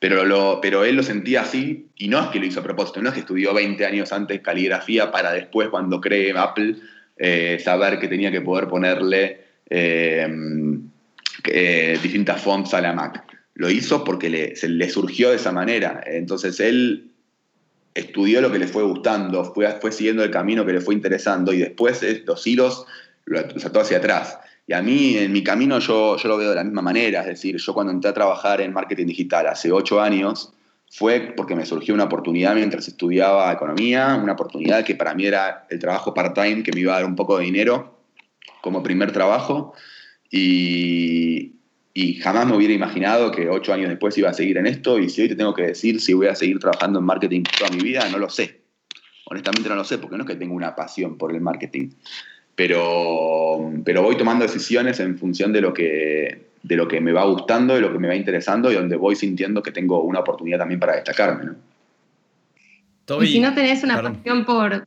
[0.08, 3.14] Pero, él lo sentía así, y no es que lo hizo a propósito, no es
[3.14, 6.76] que estudió 20 años antes caligrafía para después, cuando cree Apple,
[7.16, 9.40] eh, saber que tenía que poder ponerle
[9.70, 10.28] eh,
[12.02, 16.02] distintas fonts a la Mac lo hizo porque le, se le surgió de esa manera.
[16.06, 17.12] Entonces él
[17.94, 21.52] estudió lo que le fue gustando, fue, fue siguiendo el camino que le fue interesando
[21.52, 22.84] y después los hilos
[23.24, 24.38] lo saltó hacia atrás.
[24.66, 27.20] Y a mí, en mi camino, yo, yo lo veo de la misma manera.
[27.20, 30.52] Es decir, yo cuando entré a trabajar en marketing digital hace ocho años,
[30.90, 35.66] fue porque me surgió una oportunidad mientras estudiaba economía, una oportunidad que para mí era
[35.68, 37.98] el trabajo part-time que me iba a dar un poco de dinero
[38.62, 39.74] como primer trabajo.
[40.30, 41.54] Y,
[41.92, 45.08] y jamás me hubiera imaginado que ocho años después iba a seguir en esto y
[45.08, 47.82] si hoy te tengo que decir si voy a seguir trabajando en marketing toda mi
[47.82, 48.62] vida, no lo sé.
[49.26, 51.90] Honestamente no lo sé porque no es que tengo una pasión por el marketing,
[52.54, 57.24] pero, pero voy tomando decisiones en función de lo, que, de lo que me va
[57.24, 60.58] gustando, de lo que me va interesando y donde voy sintiendo que tengo una oportunidad
[60.58, 61.44] también para destacarme.
[61.46, 61.54] ¿no?
[63.04, 64.16] Toby, y si no tenés una perdón.
[64.16, 64.86] pasión por...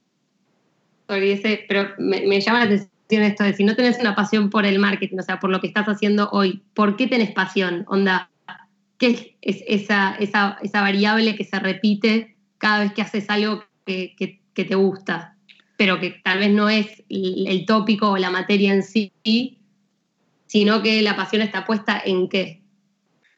[1.07, 4.79] Pero me, me llama la atención esto de si no tenés una pasión por el
[4.79, 7.85] marketing, o sea, por lo que estás haciendo hoy, ¿por qué tenés pasión?
[7.87, 8.29] Onda,
[8.97, 14.15] ¿qué es esa, esa, esa variable que se repite cada vez que haces algo que,
[14.17, 15.36] que, que, te gusta,
[15.77, 19.11] pero que tal vez no es el, tópico o la materia en sí,
[20.47, 22.61] sino que la pasión está puesta en qué.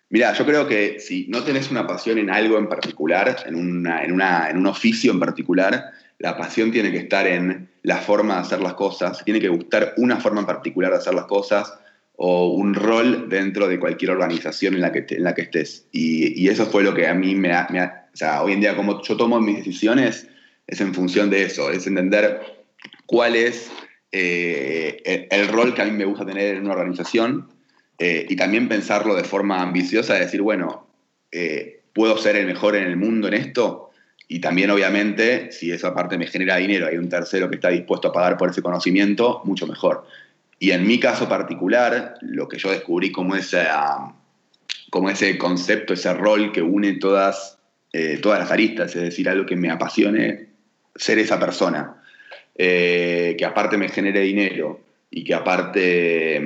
[0.09, 4.03] Mira, yo creo que si no tenés una pasión en algo en particular, en, una,
[4.03, 8.35] en, una, en un oficio en particular, la pasión tiene que estar en la forma
[8.35, 11.73] de hacer las cosas, tiene que gustar una forma en particular de hacer las cosas
[12.15, 15.87] o un rol dentro de cualquier organización en la que, en la que estés.
[15.91, 18.75] Y, y eso fue lo que a mí me me O sea, hoy en día
[18.75, 20.28] como yo tomo mis decisiones
[20.69, 22.41] es en función de eso, es entender
[23.05, 23.71] cuál es
[24.11, 27.49] eh, el, el rol que a mí me gusta tener en una organización
[27.99, 30.87] eh, y también pensarlo de forma ambiciosa, de decir, bueno,
[31.33, 33.91] eh, ¿puedo ser el mejor en el mundo en esto?
[34.29, 38.07] Y también, obviamente, si eso aparte me genera dinero, hay un tercero que está dispuesto
[38.07, 40.05] a pagar por ese conocimiento, mucho mejor.
[40.59, 44.13] Y en mi caso particular, lo que yo descubrí como, esa,
[44.89, 47.57] como ese concepto, ese rol que une todas,
[47.91, 50.48] eh, todas las aristas, es decir, algo que me apasione
[50.99, 51.95] ser esa persona,
[52.55, 56.41] eh, que aparte me genere dinero y que aparte,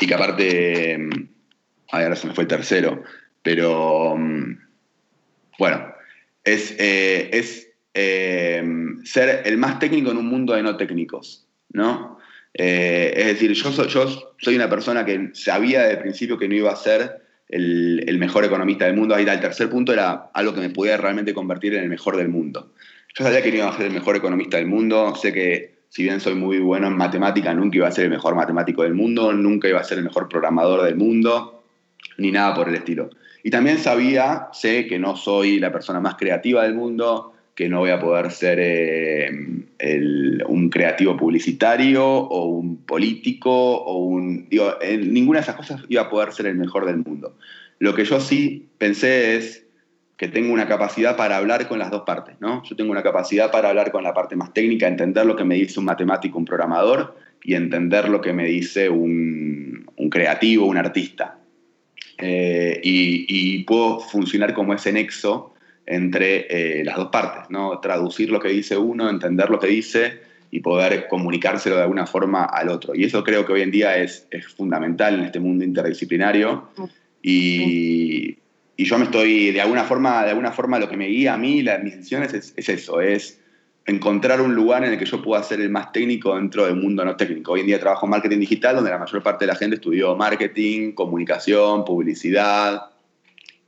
[0.00, 0.94] y que aparte,
[1.90, 3.02] ay, ahora se me fue el tercero,
[3.42, 4.16] pero
[5.58, 5.94] bueno,
[6.44, 8.62] es, eh, es eh,
[9.04, 12.18] ser el más técnico en un mundo de no técnicos, ¿no?
[12.54, 16.54] Es decir, yo soy, yo soy una persona que sabía desde el principio que no
[16.54, 19.14] iba a ser el, el mejor economista del mundo.
[19.14, 22.28] Ahí el tercer punto era algo que me podía realmente convertir en el mejor del
[22.28, 22.74] mundo.
[23.14, 26.04] Yo sabía que no iba a ser el mejor economista del mundo, sé que si
[26.04, 29.32] bien soy muy bueno en matemática, nunca iba a ser el mejor matemático del mundo,
[29.34, 31.64] nunca iba a ser el mejor programador del mundo,
[32.16, 33.10] ni nada por el estilo.
[33.42, 37.80] Y también sabía, sé que no soy la persona más creativa del mundo, que no
[37.80, 39.30] voy a poder ser eh,
[40.46, 44.48] un creativo publicitario o un político o un...
[44.48, 47.36] Digo, en ninguna de esas cosas iba a poder ser el mejor del mundo.
[47.78, 49.61] Lo que yo sí pensé es
[50.22, 52.62] que tengo una capacidad para hablar con las dos partes, ¿no?
[52.62, 55.56] Yo tengo una capacidad para hablar con la parte más técnica, entender lo que me
[55.56, 60.76] dice un matemático, un programador, y entender lo que me dice un, un creativo, un
[60.76, 61.38] artista.
[62.18, 65.54] Eh, y, y puedo funcionar como ese nexo
[65.86, 67.80] entre eh, las dos partes, ¿no?
[67.80, 70.20] Traducir lo que dice uno, entender lo que dice
[70.52, 72.94] y poder comunicárselo de alguna forma al otro.
[72.94, 76.68] Y eso creo que hoy en día es, es fundamental en este mundo interdisciplinario.
[77.24, 78.36] Y,
[78.82, 81.38] y yo me estoy, de alguna forma, de alguna forma lo que me guía a
[81.38, 83.40] mí, las, mis decisiones, es, es eso, es
[83.86, 87.04] encontrar un lugar en el que yo pueda ser el más técnico dentro del mundo
[87.04, 87.52] no técnico.
[87.52, 90.16] Hoy en día trabajo en marketing digital, donde la mayor parte de la gente estudió
[90.16, 92.90] marketing, comunicación, publicidad,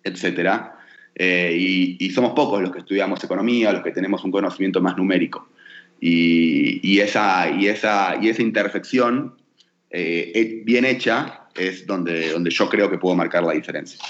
[0.03, 0.79] etcétera.
[1.15, 4.97] Eh, y, y somos pocos los que estudiamos economía, los que tenemos un conocimiento más
[4.97, 5.49] numérico.
[6.01, 9.37] Y, y esa, y, esa, y esa intersección
[9.91, 14.01] eh, bien hecha es donde, donde yo creo que puedo marcar la diferencia.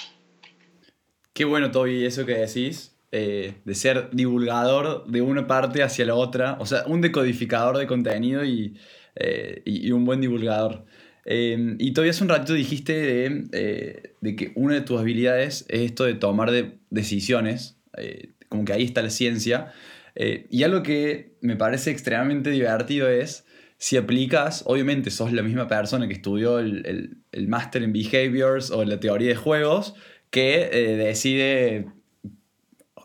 [1.35, 6.15] Qué bueno, Toby, eso que decís, eh, de ser divulgador de una parte hacia la
[6.15, 8.77] otra, o sea, un decodificador de contenido y,
[9.17, 10.85] eh, y- y un buen divulgador.
[11.27, 15.65] Eh, y todavía hace un ratito dijiste de, eh, de que una de tus habilidades
[15.69, 19.73] es esto de tomar de- decisiones, eh, como que ahí está la ciencia.
[20.15, 23.45] Eh, y algo que me parece extremadamente divertido es
[23.79, 28.71] si aplicas, obviamente sos la misma persona que estudió el, el- el máster en behaviors
[28.71, 29.95] o la teoría de juegos,
[30.35, 31.87] que eh, decide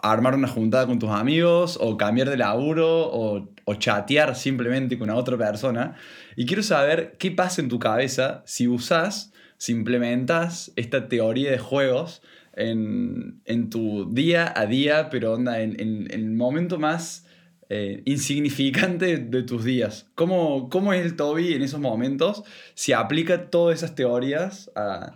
[0.02, 5.38] armar una juntada con tus amigos o cambiar de laburo o, chatear simplemente con otra
[5.38, 5.96] persona.
[6.36, 11.60] Y quiero saber qué pasa en tu cabeza si usas, si implementas esta teoría de
[11.60, 12.24] juegos
[12.56, 17.28] en, en tu día a día, pero onda, en, en- el momento más
[17.70, 20.08] eh, insignificante de tus días.
[20.16, 22.42] ¿Cómo, ¿Cómo es el Toby en esos momentos
[22.74, 25.14] si aplica todas esas teorías a-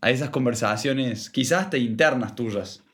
[0.00, 2.84] a esas conversaciones, quizás hasta internas tuyas?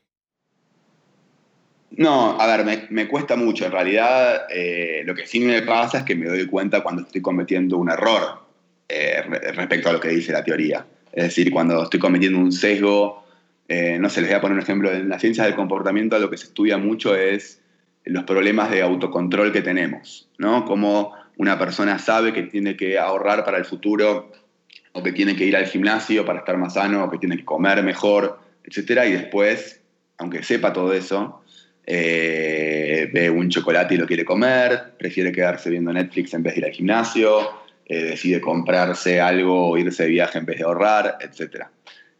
[1.96, 3.66] No, a ver, me, me cuesta mucho.
[3.66, 7.22] En realidad, eh, lo que sí me pasa es que me doy cuenta cuando estoy
[7.22, 8.42] cometiendo un error
[8.88, 10.86] eh, re- respecto a lo que dice la teoría.
[11.12, 13.24] Es decir, cuando estoy cometiendo un sesgo,
[13.68, 14.92] eh, no sé, les voy a poner un ejemplo.
[14.92, 17.60] En la ciencia del comportamiento lo que se estudia mucho es
[18.04, 20.64] los problemas de autocontrol que tenemos, ¿no?
[20.64, 24.32] Cómo una persona sabe que tiene que ahorrar para el futuro
[24.94, 27.44] o que tiene que ir al gimnasio para estar más sano o que tiene que
[27.44, 29.80] comer mejor, etcétera, y después,
[30.18, 31.42] aunque sepa todo eso,
[31.84, 36.60] eh, ve un chocolate y lo quiere comer, prefiere quedarse viendo Netflix en vez de
[36.60, 37.50] ir al gimnasio,
[37.86, 41.66] eh, decide comprarse algo o irse de viaje en vez de ahorrar, etc.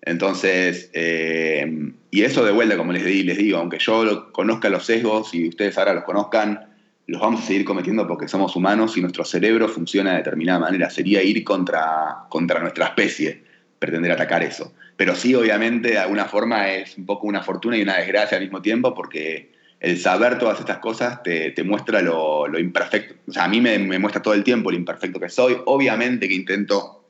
[0.03, 4.85] Entonces, eh, y eso de vuelta, como les, di, les digo, aunque yo conozca los
[4.85, 6.74] sesgos y ustedes ahora los conozcan,
[7.07, 10.89] los vamos a seguir cometiendo porque somos humanos y nuestro cerebro funciona de determinada manera.
[10.91, 13.43] Sería ir contra, contra nuestra especie,
[13.79, 14.73] pretender atacar eso.
[14.97, 18.45] Pero sí, obviamente, de alguna forma es un poco una fortuna y una desgracia al
[18.45, 23.15] mismo tiempo porque el saber todas estas cosas te, te muestra lo, lo imperfecto.
[23.29, 25.59] O sea, a mí me, me muestra todo el tiempo lo imperfecto que soy.
[25.67, 27.05] Obviamente que intento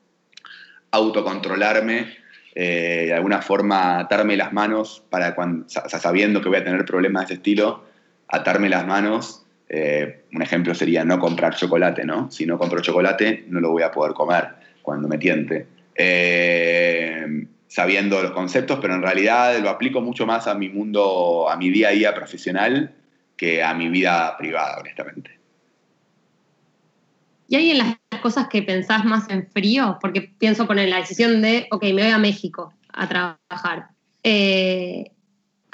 [0.91, 2.15] autocontrolarme,
[2.53, 6.83] eh, de alguna forma atarme las manos para cuando, sa- sabiendo que voy a tener
[6.85, 7.85] problemas de ese estilo,
[8.27, 9.44] atarme las manos.
[9.67, 12.29] Eh, un ejemplo sería no comprar chocolate, ¿no?
[12.31, 14.49] Si no compro chocolate, no lo voy a poder comer
[14.81, 15.67] cuando me tiente.
[15.95, 21.57] Eh, sabiendo los conceptos, pero en realidad lo aplico mucho más a mi mundo, a
[21.57, 22.93] mi día a día profesional
[23.35, 25.31] que a mi vida privada, honestamente.
[27.47, 29.97] ¿Y hay en las cosas que pensás más en frío?
[30.01, 33.89] Porque pienso poner la decisión de, ok, me voy a México a trabajar.
[34.23, 35.11] Eh,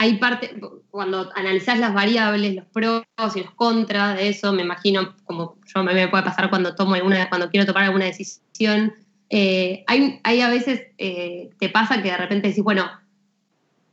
[0.01, 0.59] hay parte,
[0.89, 3.03] cuando analizás las variables, los pros
[3.35, 7.29] y los contras de eso, me imagino, como yo me, puede pasar cuando tomo alguna,
[7.29, 8.95] cuando quiero tomar alguna decisión,
[9.29, 12.89] eh, hay, hay a veces, eh, te pasa que de repente decís, bueno,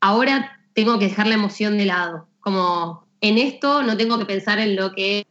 [0.01, 2.27] ahora tengo que dejar la emoción de lado.
[2.41, 5.27] Como en esto no tengo que pensar en lo que,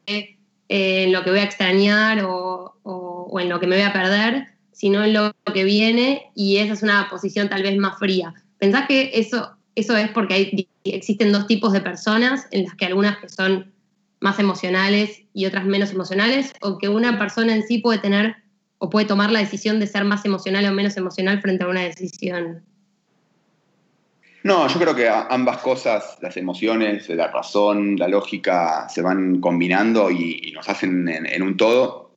[0.70, 3.94] eh, lo que voy a extrañar o, o- o en lo que me voy a
[3.94, 8.36] perder, sino en lo que viene y esa es una posición tal vez más fría.
[8.60, 13.20] ¿Pensás que eso, eso es porque existen dos tipos de personas, en las que algunas
[13.20, 13.72] que son
[14.20, 18.38] más emocionales y otras menos emocionales, o que una persona en sí puede tener
[18.80, 21.82] o puede tomar la decisión de ser más emocional o menos emocional frente a una
[21.82, 22.64] decisión?
[24.42, 30.10] No, yo creo que ambas cosas, las emociones, la razón, la lógica, se van combinando
[30.10, 32.16] y, nos hacen en, un todo.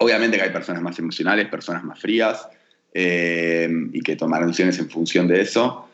[0.00, 2.46] Obviamente que hay personas más emocionales, personas más frías,
[2.92, 5.89] eh, y que tomarán decisiones en función de eso.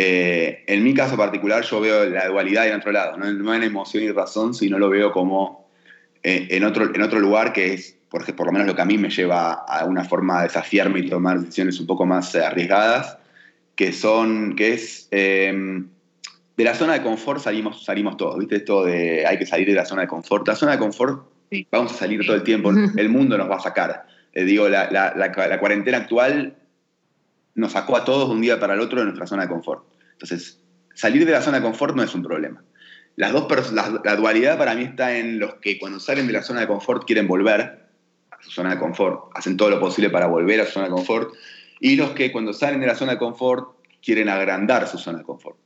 [0.00, 3.64] Eh, en mi caso particular, yo veo la dualidad en otro lado, no, no en
[3.64, 5.68] emoción y razón, sino lo veo como
[6.22, 8.84] eh, en, otro, en otro lugar que es, por, por lo menos lo que a
[8.84, 12.44] mí me lleva a una forma de desafiarme y tomar decisiones un poco más eh,
[12.44, 13.18] arriesgadas,
[13.74, 15.52] que son, que es, eh,
[16.56, 18.56] de la zona de confort salimos, salimos todos, ¿viste?
[18.56, 20.46] Esto de hay que salir de la zona de confort.
[20.46, 21.66] La zona de confort Sí.
[21.72, 24.06] vamos a salir todo el tiempo, el mundo nos va a sacar.
[24.34, 26.54] Eh, digo, la, la- la- la cuarentena actual
[27.58, 29.84] nos sacó a todos de un día para el otro de nuestra zona de confort.
[30.12, 30.60] Entonces,
[30.94, 32.62] salir de la zona de confort no es un problema.
[33.16, 36.60] Las dos la, dualidad para mí está en los que cuando salen de la zona
[36.60, 37.88] de confort quieren volver
[38.30, 40.92] a su zona de confort, hacen todo lo posible para volver a su zona de
[40.92, 41.34] confort,
[41.80, 45.24] y los que cuando salen de la zona de confort quieren agrandar su zona de
[45.24, 45.56] confort.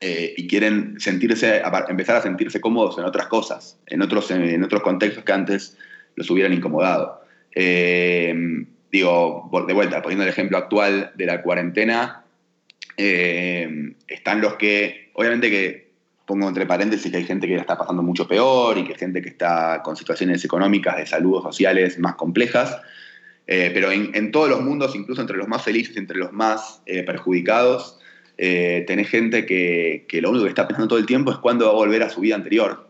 [0.00, 4.82] Eh, y quieren sentirse, empezar a sentirse cómodos en otras cosas, en otros, en otros
[4.82, 5.78] contextos que antes
[6.16, 7.22] los hubieran incomodado.
[7.54, 12.24] Eh, digo, de vuelta, poniendo el ejemplo actual de la cuarentena,
[12.96, 15.86] eh, están los que, obviamente que
[16.24, 18.98] pongo entre paréntesis que hay gente que la está pasando mucho peor y que hay
[18.98, 22.80] gente que está con situaciones económicas, de salud, sociales más complejas,
[23.46, 27.04] eh, pero en, todos los mundos, incluso entre los más felices, entre los más eh,
[27.04, 28.00] perjudicados,
[28.36, 31.70] tenés gente que, que, lo único que está pensando todo el tiempo es cuándo va
[31.70, 32.88] a volver a su vida anterior.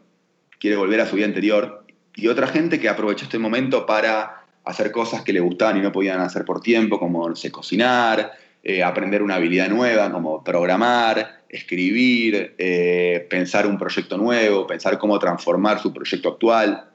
[0.58, 1.84] Quiere volver a su vida anterior.
[2.16, 5.92] Y otra gente que aprovechó este momento para hacer cosas que le gustaban y no
[5.92, 11.44] podían hacer por tiempo, como no sé, cocinar, eh, aprender una habilidad nueva, como programar,
[11.48, 16.90] escribir, eh, pensar un proyecto nuevo, pensar cómo transformar su proyecto actual.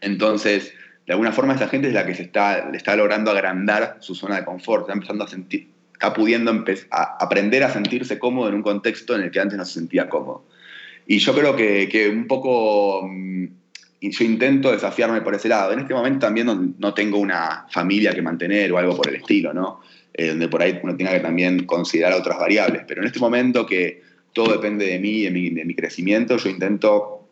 [0.00, 0.72] Entonces,
[1.06, 4.14] de alguna forma esa gente es la que se está, le está logrando agrandar su
[4.14, 8.54] zona de confort, está empezando a sentir, está pudiendo a aprender a sentirse cómodo en
[8.54, 10.46] un contexto en el que antes no se sentía cómodo.
[11.06, 13.44] Y yo creo que, un poco, mm,
[14.00, 15.72] y yo intento desafiarme por ese lado.
[15.72, 19.16] En este momento también no, no tengo una familia que mantener o algo por el
[19.16, 19.80] estilo, ¿no?
[20.14, 22.82] Eh, donde por ahí uno tenga que también considerar otras variables.
[22.88, 26.48] Pero en este momento que todo depende de mí, de mi, de mi crecimiento, yo
[26.48, 27.28] intento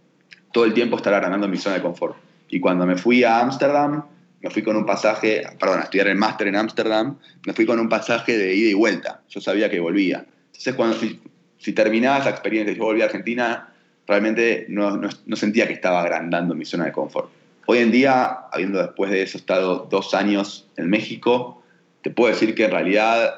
[0.52, 2.16] todo el tiempo estar agrandando mi zona de confort.
[2.50, 4.04] Y cuando me fui a Ámsterdam,
[4.40, 7.80] me fui con un pasaje, perdón, a estudiar el máster en Ámsterdam, me fui con
[7.80, 9.22] un pasaje de ida y vuelta.
[9.28, 10.26] Yo sabía que volvía.
[10.46, 11.20] Entonces, cuando si,
[11.58, 13.72] si terminaba esa experiencia yo volví a Argentina,
[14.08, 14.98] realmente no,
[15.36, 17.30] sentía que estaba agrandando mi zona de confort.
[17.66, 21.62] Hoy en día, habiendo después de eso estado dos años en México,
[22.02, 23.34] te puedo decir que en realidad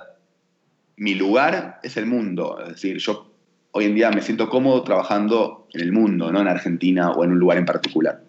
[0.97, 2.59] mi lugar es el mundo.
[2.63, 3.33] Es decir, yo
[3.73, 7.33] hoy en día me siento cómodo trabajando en el mundo, no en Argentina o en
[7.33, 8.23] un lugar en particular.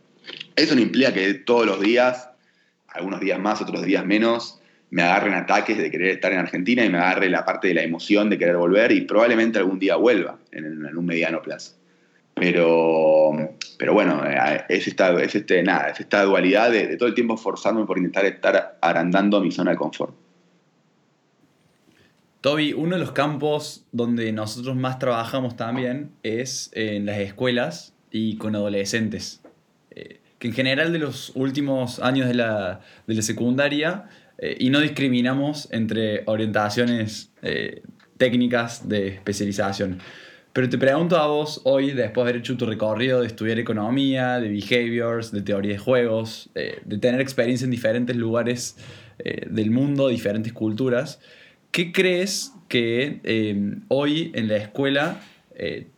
[0.56, 2.30] Eso no implica que todos los días,
[2.88, 6.90] algunos días más, otros días menos, me agarren ataques de querer estar en Argentina y
[6.90, 10.40] me agarre la parte de la emoción de querer volver y probablemente algún día vuelva
[10.52, 11.81] en un mediano plazo.
[12.34, 13.32] Pero,
[13.78, 14.24] pero bueno,
[14.70, 17.98] es esta, es este, nada, es esta dualidad de, de todo el tiempo forzarme por
[17.98, 20.16] intentar estar agrandando mi zona de confort.
[22.42, 28.38] Toby, uno de los campos donde nosotros más trabajamos también es en las escuelas y
[28.38, 29.42] con adolescentes.
[29.92, 34.72] Eh, que en general de los últimos años de la, de la secundaria, eh, y
[34.72, 37.84] no discriminamos entre orientaciones eh,
[38.18, 40.00] técnicas de especialización,
[40.54, 44.40] Pero te pregunto a vos hoy, después de haber hecho tu recorrido de estudiar economía,
[44.40, 48.76] de behaviors, de teoría de juegos, eh, de tener experiencia en diferentes lugares
[49.20, 51.22] eh, del mundo, diferentes culturas,
[51.72, 55.22] ¿qué crees que eh, hoy en la escuela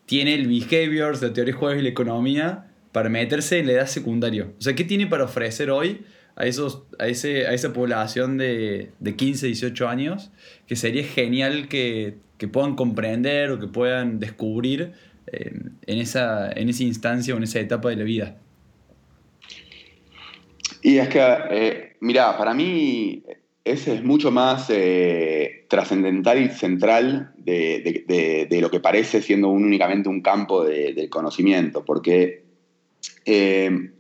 [0.05, 3.87] tiene el behaviors, de teoría de juegos y la economía para meterse en la edad
[3.87, 4.49] secundaria?
[4.59, 6.01] O sea, ¿qué tiene para ofrecer hoy
[6.35, 10.31] a, esos, a, ese, a esa población de, de 15, 18 años
[10.67, 14.91] que sería genial que que puedan comprender o que puedan descubrir
[15.27, 15.53] eh,
[15.85, 18.35] en, esa, en esa instancia o en esa etapa de la vida?
[20.81, 23.23] Y es que, eh, mira, para mí
[23.63, 30.21] ese es mucho más eh, trascendental y central de, lo que parece siendo únicamente un
[30.21, 32.42] campo de, conocimiento, porque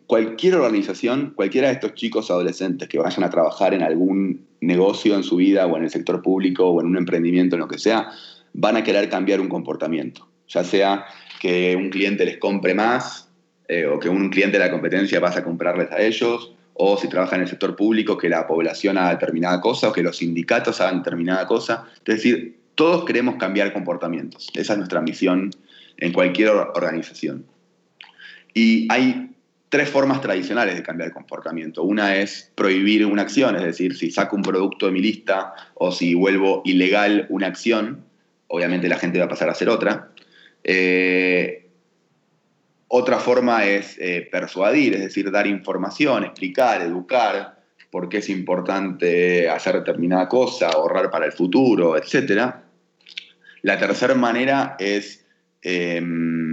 [0.07, 5.23] cualquier organización, cualquiera de estos chicos adolescentes que vayan a trabajar en algún negocio en
[5.23, 8.09] su vida o en el sector público o en un emprendimiento, en lo que sea,
[8.53, 11.05] van a querer cambiar un comportamiento, ya sea
[11.41, 13.29] que un cliente les compre más
[13.67, 17.07] eh, o que un cliente de la competencia pase a comprarles a ellos, o si
[17.07, 20.81] trabaja en el sector público, que la población haga determinada cosa o que los sindicatos
[20.81, 21.85] hagan determinada cosa.
[22.05, 24.49] Es decir, todos queremos cambiar comportamientos.
[24.55, 25.51] Esa es nuestra misión
[25.97, 27.45] en cualquier organización.
[28.53, 29.31] Y hay
[29.69, 31.83] tres formas tradicionales de cambiar el comportamiento.
[31.83, 35.91] Una es prohibir una acción, es decir, si saco un producto de mi lista o
[35.91, 38.05] si vuelvo ilegal una acción,
[38.47, 40.11] obviamente la gente va a pasar a hacer otra.
[40.63, 41.63] Eh,
[42.87, 49.49] otra forma es eh, persuadir, es decir, dar información, explicar, educar por qué es importante
[49.49, 52.53] hacer determinada cosa, ahorrar para el futuro, etc.
[53.63, 55.25] La tercera manera es,
[55.63, 56.52] em,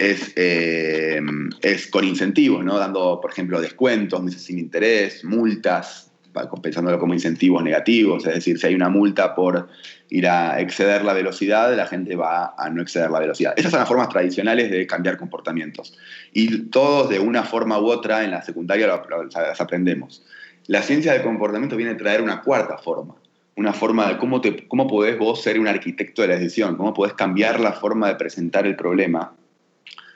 [0.00, 2.78] es, em, es, con incentivos, ¿no?
[2.78, 6.10] dando, por ejemplo, descuentos, meses sin interés, multas,
[6.48, 9.68] compensándolo como incentivos negativos, es decir, si hay una multa por
[10.08, 13.52] ir a exceder la velocidad, la gente va a no exceder la velocidad.
[13.56, 15.98] Esas son las formas tradicionales de cambiar comportamientos.
[16.32, 20.24] Y todos de una forma u otra en la secundaria las aprendemos.
[20.66, 23.16] La ciencia del comportamiento viene a traer una cuarta forma,
[23.56, 26.94] una forma de cómo, te, cómo podés vos ser un arquitecto de la decisión, cómo
[26.94, 29.34] podés cambiar la forma de presentar el problema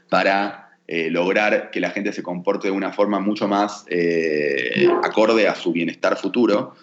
[0.09, 5.49] para eh, lograr que la gente se comporte de una forma mucho más eh, acorde
[5.49, 6.75] a su bienestar futuro.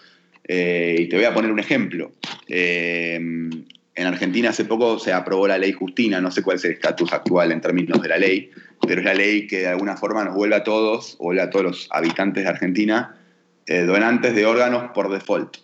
[0.46, 2.10] Eh, y te voy a poner un ejemplo.
[2.48, 3.64] en
[3.96, 7.52] Argentina hace poco se aprobó la ley Justina, no sé cuál es el estatus actual
[7.52, 8.50] en términos de la ley,
[8.86, 11.64] pero es la ley que de alguna forma nos vuelve a todos, o a todos
[11.64, 13.16] los habitantes de Argentina,
[13.66, 15.58] donantes de órganos por default.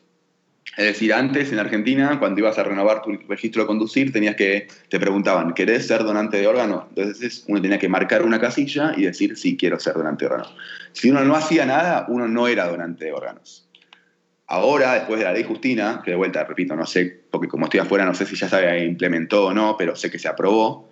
[0.76, 4.68] Es decir, antes en Argentina, cuando ibas a renovar tu registro de conducir, tenías que,
[4.88, 6.84] te preguntaban, ¿querés ser donante de órganos?
[6.90, 10.54] Entonces uno tenía que marcar una casilla y decir, sí, quiero ser donante de órganos.
[10.92, 13.68] Si uno no hacía nada, uno no era donante de órganos.
[14.46, 17.80] Ahora, después de la ley Justina, que de vuelta, repito, no sé, porque como estoy
[17.80, 20.88] afuera, no sé si ya se implementó o no, pero sé que se aprobó,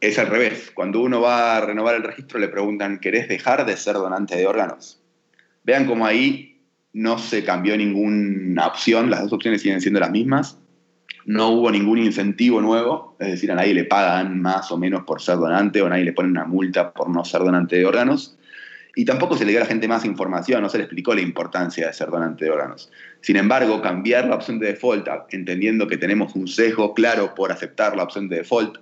[0.00, 0.72] es al revés.
[0.74, 4.46] Cuando uno va a renovar el registro, le preguntan, ¿querés dejar de ser donante de
[4.46, 5.00] órganos?
[5.64, 6.55] Vean cómo ahí
[6.96, 10.58] no se cambió ninguna opción, las dos opciones siguen siendo las mismas.
[11.26, 15.20] No hubo ningún incentivo nuevo, es decir, a nadie le pagan más o menos por
[15.20, 18.38] ser donante o a nadie le ponen una multa por no ser donante de órganos.
[18.94, 21.20] Y tampoco se le dio a la gente más información, no se le explicó la
[21.20, 22.90] importancia de ser donante de órganos.
[23.20, 27.94] Sin embargo, cambiar la opción de default, entendiendo que tenemos un sesgo claro por aceptar
[27.94, 28.78] la opción de default,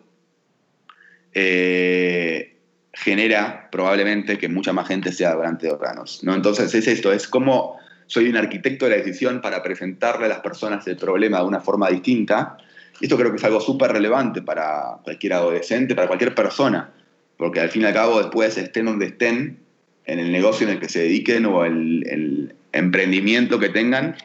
[1.32, 2.58] eh,
[2.92, 6.22] genera probablemente que mucha más gente sea donante de órganos.
[6.22, 6.32] ¿no?
[6.32, 10.40] Entonces es esto, es como soy un arquitecto de la decisión para presentarle a las
[10.40, 12.58] personas el problema de una forma distinta.
[13.00, 16.90] Esto creo que es algo súper relevante para cualquier adolescente, para cualquier persona,
[17.36, 19.58] porque al fin y al cabo después estén donde estén,
[20.06, 24.16] en el negocio en el que se dediquen o el, el emprendimiento que tengan,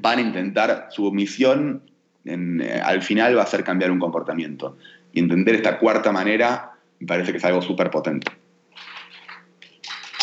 [0.00, 1.82] van a intentar, su misión
[2.24, 4.76] eh, al final va a ser cambiar un comportamiento.
[5.12, 8.30] Y entender esta cuarta manera me parece que es algo súper potente.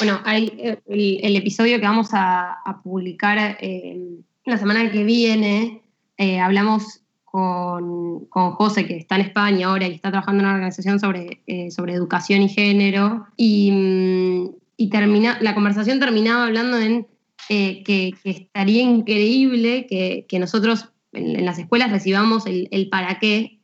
[0.01, 0.79] Bueno, hay eh,
[1.21, 5.83] el, episodio que vamos a, publicar eh, la semana que viene,
[6.17, 10.55] eh, hablamos con, con, José, que está en España ahora y está trabajando en una
[10.55, 17.05] organización sobre, sobre educación y género, y, mm, y termina, la conversación terminaba hablando en
[17.47, 23.59] que, estaría increíble que, que nosotros en, las escuelas recibamos el, el para qué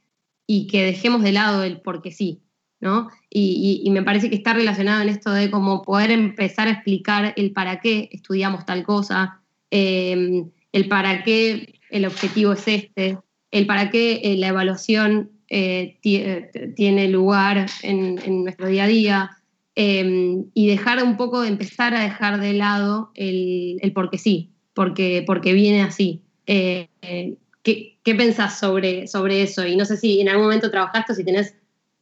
[0.45, 2.43] y que dejemos de lado el por qué sí.
[2.79, 3.09] ¿No?
[3.29, 7.51] Y, me parece que está relacionado en esto de cómo poder empezar a explicar el
[7.51, 13.17] para qué estudiamos tal cosa, em, el para qué el objetivo es este,
[13.51, 19.31] el para qué eh, la evaluación eh, eh, tiene lugar en, nuestro día a día,
[19.79, 25.23] y dejar un poco, de empezar a dejar de lado el, el porque sí, porque,
[25.27, 26.23] porque viene así.
[26.47, 29.67] ¿qué, qué pensás sobre, sobre eso?
[29.67, 31.53] Y no sé si en algún momento trabajaste o si tenés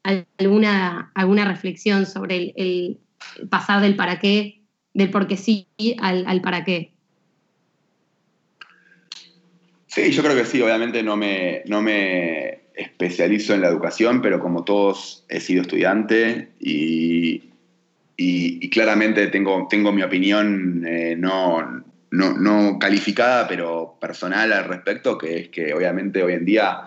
[0.05, 4.61] alguna, alguna reflexión sobre el, el pasar del para qué,
[4.93, 5.67] del por qué sí
[5.99, 6.91] al, para qué.
[9.87, 14.39] Sí, yo creo que sí, obviamente no me, no me especializo en la educación, pero
[14.39, 17.35] como todos he sido estudiante y,
[18.17, 24.65] y, y claramente tengo, tengo mi opinión eh, no, no, no, calificada, pero personal al
[24.65, 26.81] respecto, que es que obviamente hoy en día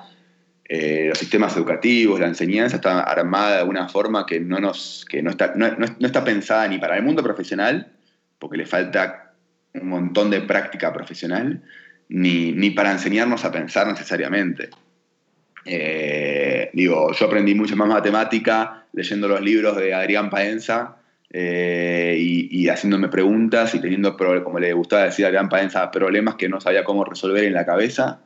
[0.70, 5.22] eh, los sistemas educativos, la enseñanza está armada de una forma que, no, nos, que
[5.22, 5.66] no, está, no,
[5.98, 7.90] está pensada ni para el mundo profesional,
[8.38, 9.32] porque le falta
[9.72, 11.62] un montón de práctica profesional,
[12.10, 14.68] ni, ni para enseñarnos a pensar necesariamente.
[15.64, 20.96] Eh, digo, yo aprendí mucho más matemática leyendo los libros de Adrián Paenza
[21.30, 26.34] eh, y, y, haciéndome preguntas y teniendo, como le gustaba decir a Adrián Paenza, problemas
[26.34, 28.20] que no sabía cómo resolver en la cabeza,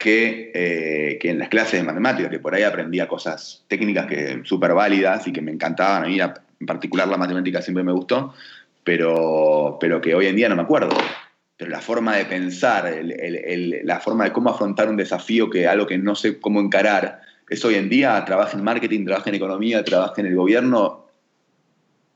[0.00, 4.40] que, eh, que en las clases de matemáticas, que por ahí aprendía cosas técnicas que
[4.44, 6.04] súper válidas y que me encantaban.
[6.04, 8.34] A mí, en particular, la matemática siempre me gustó,
[8.82, 10.96] pero, pero que hoy en día no me acuerdo
[11.60, 12.90] pero la forma de pensar,
[13.84, 17.20] la forma de cómo afrontar un desafío que algo que no sé cómo encarar,
[17.50, 21.10] es hoy en día, trabaja en marketing, trabaja en economía, trabaja en el gobierno,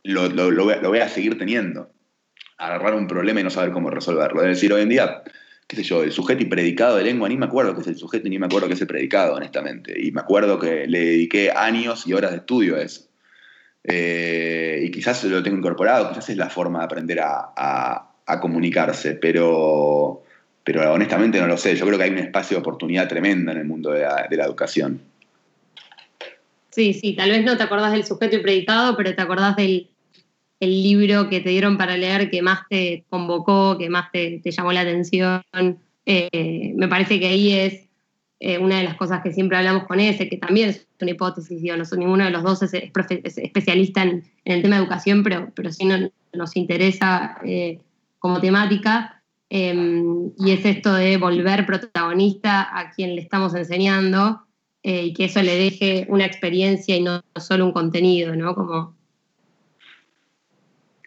[0.03, 1.91] lo, lo, voy, lo, voy, a seguir teniendo.
[2.57, 4.41] Agarrar un problema y no saber cómo resolverlo.
[4.41, 5.23] Es decir, hoy en día,
[5.67, 7.97] qué sé yo, el sujeto y predicado de lengua, ni me acuerdo qué es el
[7.97, 9.95] sujeto, ni me acuerdo qué es el predicado, honestamente.
[10.01, 13.03] Y me acuerdo que le dediqué años y horas de estudio a eso.
[13.85, 18.41] Eh, y quizás lo tengo incorporado, quizás es la forma de aprender a, a a
[18.41, 20.23] comunicarse, pero,
[20.63, 21.77] pero honestamente no lo sé.
[21.77, 24.37] Yo creo que hay un espacio de oportunidad tremenda en el mundo de la, de
[24.37, 25.01] la educación.
[26.71, 29.89] Sí, sí, tal vez no te acordás del sujeto y predicado, pero te acordás del
[30.65, 34.73] el libro que te dieron para leer que más te convocó, que más te, llamó
[34.73, 35.43] la atención.
[36.07, 37.85] Eh, me parece que ahí es
[38.47, 41.63] eh, una de las cosas que siempre hablamos con ese, que también es una hipótesis,
[41.63, 45.23] yo no soy ninguno de los dos es, es especialista en, el tema de educación,
[45.23, 47.81] pero, pero sí no, nos interesa eh,
[48.19, 50.03] como temática, eh,
[50.39, 54.43] y es esto de volver protagonista a quien le estamos enseñando
[54.83, 58.55] y que eso le deje una experiencia y no solo un contenido, ¿no?
[58.55, 58.94] Como...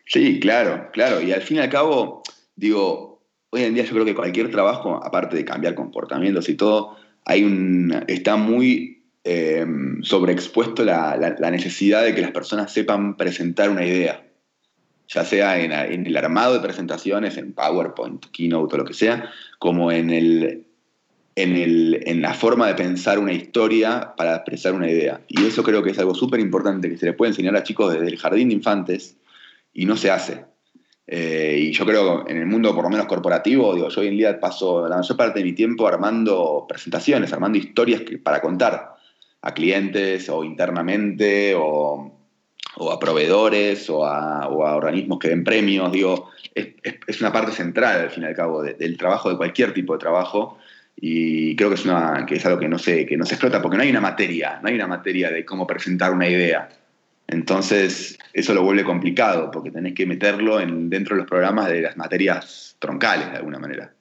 [0.07, 1.21] Sí, claro, claro.
[1.21, 2.23] Y al fin y al cabo,
[2.55, 6.95] digo, hoy en día yo creo que cualquier trabajo, aparte de cambiar comportamientos y todo,
[7.25, 9.65] hay un, está muy eh,
[10.01, 14.23] sobreexpuesto la, la, la, necesidad de que las personas sepan presentar una idea
[15.07, 19.91] ya sea en, el armado de presentaciones, en PowerPoint, Keynote o lo que sea, como
[19.91, 20.65] en, el,
[21.35, 25.21] en, el, en la forma de pensar una historia para expresar una idea.
[25.27, 27.93] Y eso creo que es algo súper importante que se le puede enseñar a chicos
[27.93, 29.15] desde el jardín de infantes
[29.77, 30.43] y no se hace.
[31.05, 34.07] Eh, y yo creo que en el mundo, por lo menos corporativo, digo, yo hoy
[34.07, 38.41] en día paso la mayor parte de mi tiempo armando presentaciones, armando historias que, para
[38.41, 38.95] contar
[39.41, 42.13] a clientes o internamente o
[42.79, 47.31] o a proveedores o a, o a, organismos que den premios, digo, es, es, una
[47.31, 50.59] parte central al fin y al cabo de, del trabajo, de cualquier tipo de trabajo,
[50.95, 53.61] y creo que es, una, que es algo que no, se, que no se explota,
[53.61, 56.69] porque no hay una materia, no hay una materia de cómo presentar una idea.
[57.27, 61.81] Entonces, eso lo vuelve complicado, porque tenés que meterlo en, dentro de los programas de
[61.81, 63.93] las materias troncales, de alguna manera.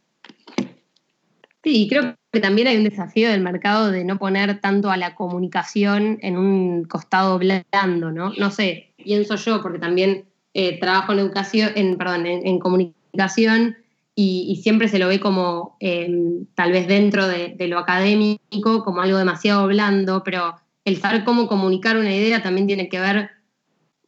[1.64, 5.16] Sí, creo que también hay un desafío del mercado de no poner tanto a la
[5.16, 8.32] comunicación en un costado blando, ¿no?
[8.38, 13.76] No sé, pienso yo, porque también eh, trabajo en educación, en, perdón, en, comunicación
[14.14, 16.08] y, y, siempre se lo ve como eh,
[16.54, 20.54] tal vez dentro de, de, lo académico, como algo demasiado blando, pero
[20.86, 23.30] el saber cómo comunicar una idea también tiene que ver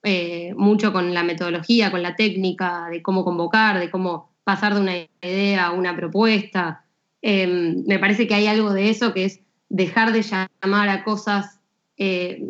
[0.05, 4.81] eh, mucho con la metodología, con la técnica, de cómo convocar, de cómo pasar de
[4.81, 6.85] una idea a una propuesta.
[7.21, 11.59] Eh, me parece que hay algo de eso que es dejar de llamar a cosas,
[11.97, 12.45] eh,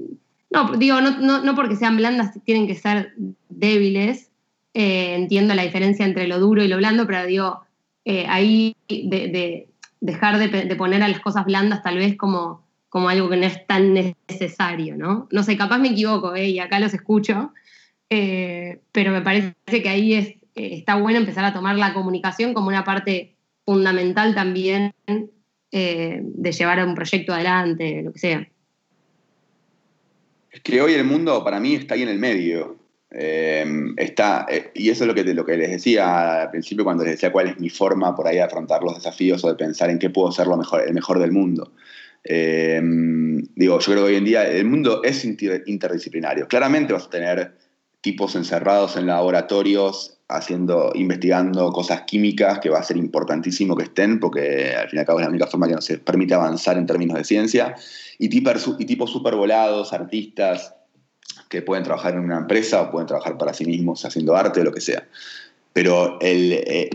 [0.50, 3.14] no, digo, no, no, no, porque sean blandas tienen que ser
[3.48, 4.30] débiles,
[4.74, 7.62] eh, entiendo la diferencia entre lo duro y lo blando, pero digo,
[8.28, 9.68] ahí de, de
[10.00, 13.46] dejar de, de, poner a las cosas blandas tal vez como, como algo que no
[13.46, 15.28] es tan necesario, ¿no?
[15.30, 17.52] No sé, capaz me equivoco, y acá los escucho,
[18.08, 22.84] pero me parece que ahí es, está bueno empezar a tomar la comunicación como una
[22.84, 24.94] parte fundamental también
[25.70, 28.48] eh, de llevar un proyecto adelante, lo que sea.
[30.50, 32.78] Es que hoy el mundo para mí está ahí en el medio.
[33.10, 33.66] Eh,
[33.98, 37.14] está, eh, y eso es lo que, lo que les decía al principio cuando les
[37.14, 39.98] decía cuál es mi forma por ahí de afrontar los desafíos o de pensar en
[39.98, 41.72] qué puedo ser mejor, el mejor del mundo.
[42.24, 46.48] Eh, digo, yo creo que hoy en día el mundo es inter interdisciplinario.
[46.48, 47.56] Claramente vas a tener
[48.00, 54.20] tipos encerrados en laboratorios haciendo, investigando cosas químicas, que va a ser importantísimo que estén,
[54.20, 56.86] porque al fin y al cabo es la única forma que nos permite avanzar en
[56.86, 57.74] términos de ciencia,
[58.18, 59.12] y, tipos, y tipos
[59.92, 60.74] artistas,
[61.48, 64.64] que pueden trabajar en una empresa o pueden trabajar para sí mismos haciendo arte o
[64.64, 65.08] lo que sea.
[65.72, 66.90] Pero el, eh,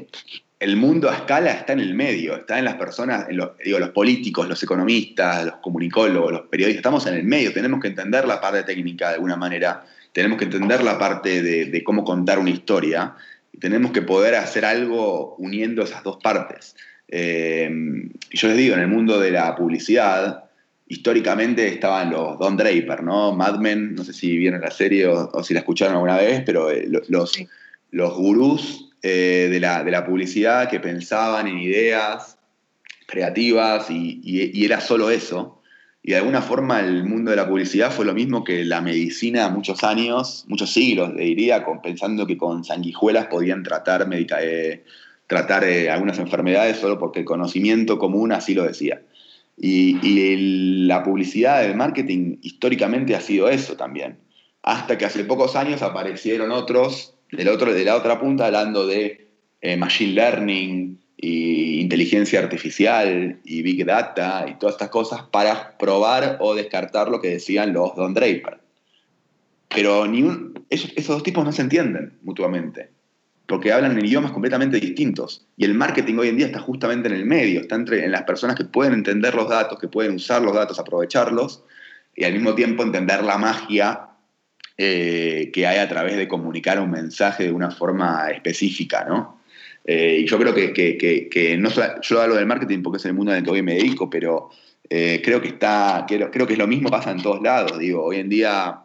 [0.63, 3.79] el mundo a escala está en el medio, está en las personas, en los, digo,
[3.79, 8.25] los políticos, los economistas, los comunicólogos, los periodistas, estamos en el medio, tenemos que entender
[8.25, 12.49] la parte técnica de alguna manera, tenemos que entender la parte de, cómo contar una
[12.49, 13.13] historia,
[13.51, 16.77] y tenemos que poder hacer algo uniendo esas dos partes.
[17.09, 17.69] Eh,
[18.31, 20.45] yo les digo, en el mundo de la publicidad,
[20.87, 23.35] históricamente estaban los Don Draper, ¿no?
[23.35, 26.71] Mad Men, no sé si vieron la serie o, si la escucharon alguna vez, pero
[26.71, 27.37] eh, los,
[27.91, 32.37] los gurús eh, de, la, de, la, publicidad que pensaban en ideas
[33.05, 35.61] creativas y, era solo eso.
[36.01, 39.49] Y de alguna forma el mundo de la publicidad fue lo mismo que la medicina
[39.49, 44.07] muchos años, muchos siglos, diría, con, pensando que con sanguijuelas podían tratar,
[44.41, 44.85] eh,
[45.27, 49.01] tratar eh, algunas enfermedades solo porque el conocimiento común así lo decía.
[49.57, 54.17] Y, y la publicidad, el marketing históricamente ha sido eso también.
[54.61, 59.27] Hasta que hace pocos años aparecieron otros del otro, de la otra punta hablando de
[59.61, 66.37] eh, machine learning y inteligencia artificial y big data y todas estas cosas para probar
[66.41, 68.59] o descartar lo que decían los Don Draper.
[69.69, 70.23] Pero ni
[70.69, 72.91] esos, dos tipos no se entienden mutuamente,
[73.47, 75.47] porque hablan en idiomas completamente distintos.
[75.57, 78.23] Y el marketing hoy en día está justamente en el medio, está entre, en las
[78.23, 81.63] personas que pueden entender los datos, que pueden usar los datos, aprovecharlos,
[82.15, 84.09] y al mismo tiempo entender la magia
[84.75, 89.39] eh, que hay a través de comunicar un mensaje de una forma específica, ¿no?
[89.85, 91.69] Eh, y yo creo que, que, no
[92.01, 94.49] yo hablo del marketing porque es el mundo en el que hoy me dedico, pero
[94.89, 97.77] eh, creo que está, creo, que es lo mismo pasa en todos lados.
[97.77, 98.79] Digo, hoy en día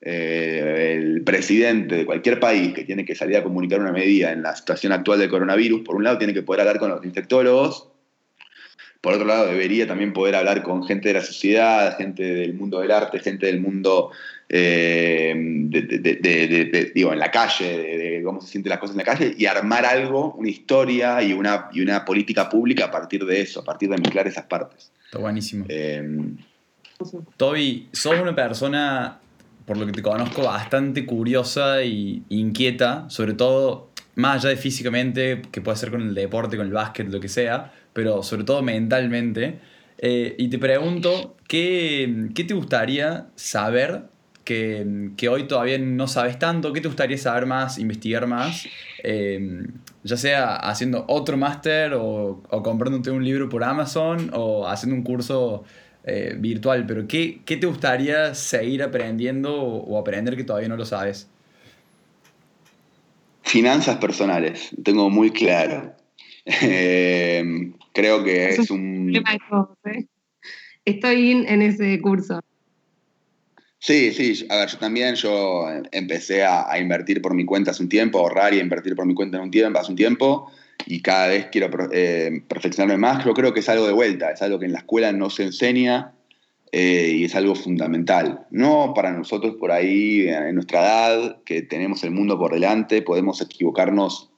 [0.00, 4.54] el presidente de cualquier país que tiene que salir a comunicar una medida en la
[4.54, 7.90] situación actual del coronavirus, por un lado tiene que poder hablar con los infectólogos,
[9.06, 12.80] por otro lado debería también poder hablar con gente de la sociedad, gente del mundo
[12.80, 14.10] del arte, gente del mundo
[14.48, 19.34] eh, de, digo, en la calle, de, cómo se sienten las cosas en la calle,
[19.36, 23.60] y armar algo, una historia y una, y una política pública a partir de eso,
[23.60, 24.92] a partir de mezclar esas partes.
[25.04, 25.66] Está buenísimo.
[27.36, 29.18] Toby, sos una persona,
[29.66, 35.42] por lo que te conozco, bastante curiosa e inquieta, sobre todo más allá de físicamente,
[35.52, 38.62] que puede ser con el deporte, con el básquet, lo que sea, pero sobre todo
[38.62, 39.58] mentalmente.
[39.98, 44.04] Eh, y te pregunto, ¿qué, ¿qué, te gustaría saber
[44.46, 46.72] que, hoy todavía no sabes tanto?
[46.72, 48.66] ¿Qué te gustaría saber más, investigar más?
[49.02, 49.66] Eh,
[50.04, 55.02] ya sea haciendo otro máster o, o, comprándote un libro por Amazon o haciendo un
[55.02, 55.64] curso
[56.04, 60.84] eh, virtual, pero ¿qué, ¿qué, te gustaría seguir aprendiendo o, aprender que todavía no lo
[60.84, 61.28] sabes?
[63.42, 65.92] Finanzas personales, tengo muy claro.
[66.62, 69.12] Eh, creo que es un...
[70.84, 72.40] Estoy en ese curso.
[73.86, 77.88] Sí, sí, a ver, yo también, yo empecé a, invertir por mi cuenta hace un
[77.88, 80.50] tiempo, a ahorrar y a invertir por mi cuenta en un tiempo, hace un tiempo,
[80.86, 83.24] y cada vez quiero eh, perfeccionarme más.
[83.24, 85.44] Yo creo que es algo de vuelta, es algo que en la escuela no se
[85.44, 86.14] enseña
[86.72, 88.48] eh, y es algo fundamental.
[88.50, 93.40] No para nosotros por ahí, en nuestra edad, que tenemos el mundo por delante, podemos
[93.40, 94.32] equivocarnos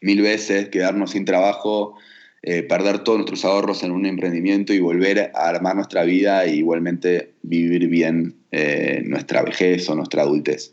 [0.00, 1.94] mil veces, quedarnos sin trabajo,
[2.42, 6.54] eh, perder todos nuestros ahorros en un emprendimiento y volver a armar nuestra vida e
[6.54, 10.72] igualmente vivir bien eh, nuestra vejez o nuestra adultez.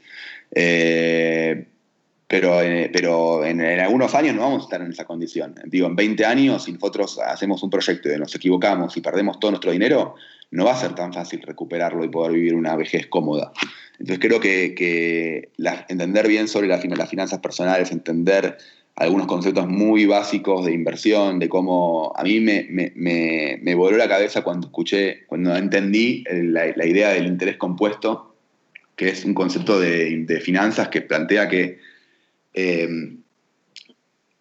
[0.51, 1.65] Eh,
[2.25, 2.59] pero,
[2.93, 5.55] pero en, algunos años no vamos a estar en esa condición.
[5.65, 9.51] Digo, en 20 años, si nosotros hacemos un proyecto y nos equivocamos y perdemos todo
[9.51, 10.15] nuestro dinero,
[10.51, 13.51] no va a ser tan fácil recuperarlo y poder vivir una vejez cómoda.
[13.99, 15.51] Entonces creo que,
[15.89, 18.57] entender bien sobre las finanzas personales, entender
[18.97, 24.41] algunos conceptos muy básicos de inversión, de cómo a mí me, me, voló la cabeza
[24.41, 28.35] cuando escuché, cuando entendí la, idea del interés compuesto,
[28.95, 31.77] que es un concepto de, finanzas que plantea que
[32.55, 33.19] em,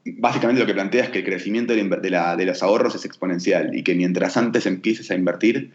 [0.07, 3.83] básicamente lo que plantea es que el crecimiento de, de, los ahorros es exponencial y
[3.83, 5.73] que mientras antes empieces a invertir,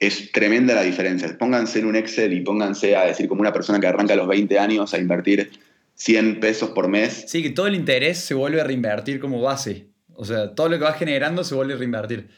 [0.00, 1.38] es tremenda la diferencia.
[1.38, 4.26] Pónganse en un Excel y pónganse a decir como una persona que arranca a los
[4.26, 5.52] 20 años a invertir
[5.94, 7.24] 100 pesos por mes.
[7.28, 9.88] Sí, que todo el interés se vuelve a reinvertir como base.
[10.14, 12.28] O sea, todo lo que va generando se vuelve a reinvertir.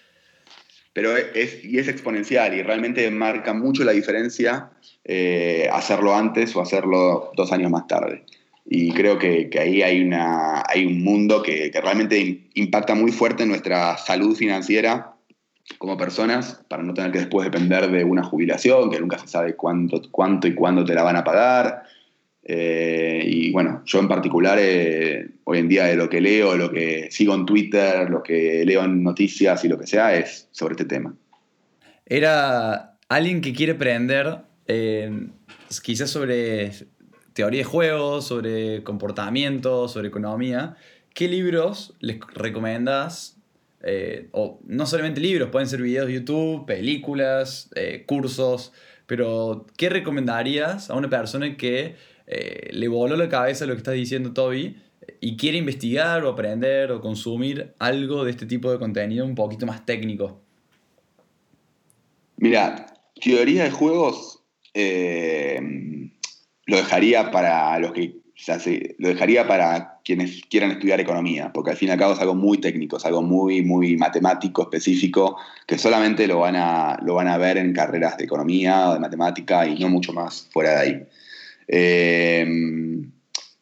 [0.92, 4.70] Pero es, y es exponencial y realmente marca mucho la diferencia
[5.04, 8.24] eh, hacerlo antes o hacerlo dos años más tarde.
[8.64, 13.50] Y creo que, ahí hay, una, hay un mundo que, realmente impacta muy fuerte en
[13.50, 15.12] nuestra salud financiera
[15.78, 19.54] como personas, para no tener que después depender de una jubilación, que nunca se sabe
[19.54, 21.82] cuánto, cuánto y cuándo te la van a pagar,
[22.48, 26.70] Eh, y bueno, yo en particular, eh, hoy en día de lo que leo, lo
[26.70, 30.74] que sigo en Twitter, lo que leo en noticias y lo que sea, es sobre
[30.74, 31.12] este tema.
[32.06, 35.26] Era alguien que quiere aprender eh,
[35.82, 36.70] quizás sobre
[37.32, 40.76] teoría de juegos, sobre comportamiento, sobre economía.
[41.14, 43.38] ¿Qué libros les recomiendas?
[43.82, 47.70] Eh, o no solamente libros, pueden ser videos de YouTube, películas,
[48.06, 48.72] cursos,
[49.06, 51.96] pero ¿qué recomendarías a una persona que
[52.26, 54.76] eh, le voló la cabeza lo que está diciendo Toby
[55.20, 59.66] y quiere investigar o aprender o consumir algo de este tipo de contenido un poquito
[59.66, 60.40] más técnico?
[62.36, 62.86] Mira,
[63.20, 64.42] teoría de juegos
[64.74, 65.60] eh,
[66.66, 68.16] lo dejaría para los que
[68.98, 72.34] lo dejaría para quienes quieran estudiar economía, porque al fin y al cabo es algo
[72.34, 77.28] muy técnico, es algo muy, muy matemático, específico, que solamente lo van a, lo van
[77.28, 80.76] a ver en carreras de economía o de matemática y no mucho más fuera de
[80.76, 81.06] ahí.
[81.68, 82.46] Eh,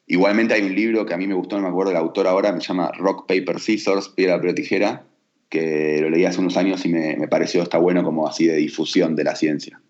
[0.06, 2.52] igualmente hay un libro que a mí me gustó, no me acuerdo el autor ahora,
[2.52, 5.06] me llama Rock, Paper, Scissors, Piedra, Papel, Tijera,
[5.48, 9.14] que lo leí hace unos años y me, pareció está bueno como así de difusión
[9.16, 9.80] de la ciencia.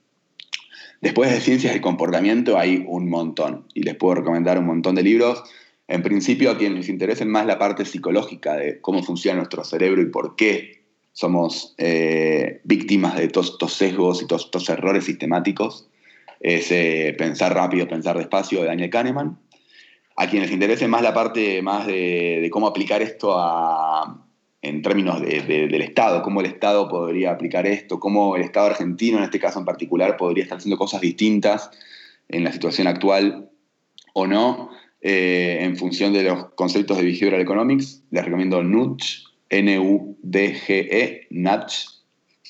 [1.01, 5.03] Después de ciencias del comportamiento hay un montón y les puedo recomendar un montón de
[5.03, 5.43] libros.
[5.87, 10.01] En principio, a quienes les interese más la parte psicológica de cómo funciona nuestro cerebro
[10.01, 15.89] y por qué somos eh, víctimas de todos estos sesgos y todos estos errores sistemáticos,
[16.45, 19.39] es eh, Pensar rápido, pensar despacio de Daniel Kahneman.
[20.17, 24.23] A quienes les interese más la parte más de, cómo aplicar esto a,
[24.63, 28.67] en términos de, de, del Estado, cómo el Estado podría aplicar esto, cómo el Estado
[28.67, 31.71] argentino, en este caso en particular, podría estar haciendo cosas distintas
[32.29, 33.49] en la situación actual
[34.13, 34.71] o no,
[35.01, 38.03] eh, en función de los conceptos de Behavioral Economics.
[38.11, 41.89] Les recomiendo Nudge, N-U-D-G-E, Nudge,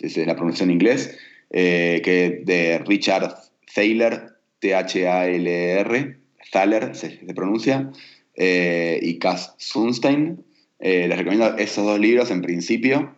[0.00, 1.16] es la pronunciación en inglés,
[1.50, 3.44] eh, que de Richard
[3.74, 6.16] Thaler, T-H-A-L-R,
[6.50, 7.90] Thaler se, pronuncia,
[8.36, 10.44] eh, y Cass Sunstein.
[10.78, 13.14] Eh, les recomiendo esos dos libros en principio.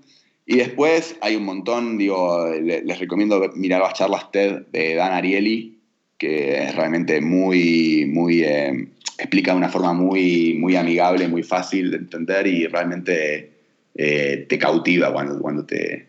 [0.47, 5.79] Y después hay un montón, digo, les, recomiendo mirar las charlas TED de Dan Ariely,
[6.19, 8.89] que es realmente muy, muy, eh,
[9.19, 13.53] explica de una forma muy, muy amigable, muy fácil de entender y realmente
[13.95, 16.07] te cautiva cuando, cuando, te,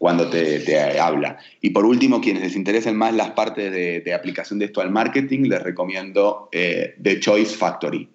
[0.00, 1.36] cuando te, te, habla.
[1.60, 5.40] Y por último, quienes les interesen más las partes de, aplicación de esto al marketing,
[5.42, 8.08] les recomiendo eh, The Choice Factory.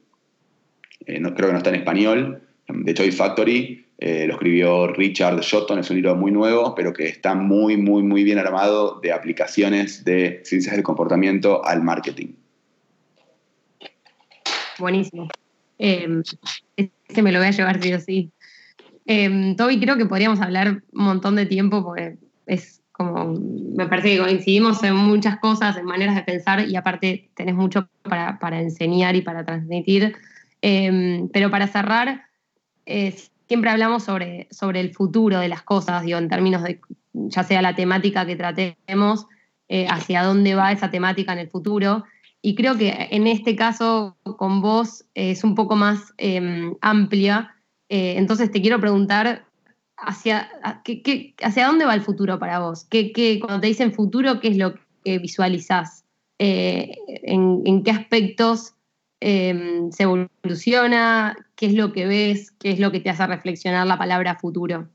[1.06, 2.42] Eh, no, creo que no está en español,
[2.86, 7.06] The Choice Factory, eh, lo escribió Richard Shotton, es un libro muy nuevo, pero que
[7.08, 12.34] está muy, muy, muy bien armado de aplicaciones de ciencias del comportamiento al marketing.
[14.80, 15.28] Buenísimo.
[15.78, 18.32] Este me lo voy a llevar sí sí.
[19.06, 23.34] Eh, Toby, creo que podríamos hablar un montón de tiempo porque es como,
[23.76, 27.88] me parece que coincidimos en muchas cosas, en maneras de pensar y aparte tenés mucho
[28.04, 30.16] para, para enseñar y para transmitir.
[30.62, 32.24] Eh, pero para cerrar,
[33.48, 36.80] siempre hablamos sobre, sobre el futuro de las cosas, digo, en términos de
[37.14, 39.28] ya sea la temática que tratemos,
[39.68, 42.04] eh, hacia dónde va esa temática en el futuro.
[42.42, 46.14] Y creo que en este caso con vos es un poco más
[47.90, 49.46] eh, entonces te quiero preguntar
[49.98, 50.50] hacia,
[50.84, 52.86] ¿qué, qué, hacia dónde va el futuro para vos.
[52.86, 56.04] ¿Qué, cuando te dicen futuro, ¿qué es lo que visualizás?
[56.38, 58.76] En, ¿En qué aspectos
[59.22, 63.88] eh, se evoluciona, qué es lo que ves, qué es lo que te hace reflexionar
[63.88, 64.88] la palabra futuro.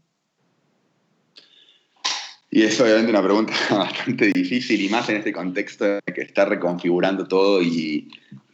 [2.48, 7.26] Y es obviamente una pregunta bastante difícil y más en este contexto que está reconfigurando
[7.26, 8.08] todo y,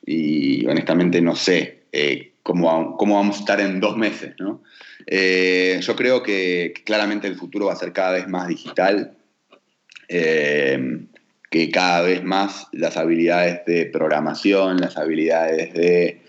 [0.05, 4.35] y honestamente no sé eh, cómo, cómo, vamos a estar en dos meses.
[4.39, 4.63] ¿no?
[5.05, 9.17] Eh, yo creo que, claramente el futuro va a ser cada vez más digital.
[10.09, 11.01] Eh,
[11.51, 16.21] que cada vez más las habilidades de programación, las habilidades de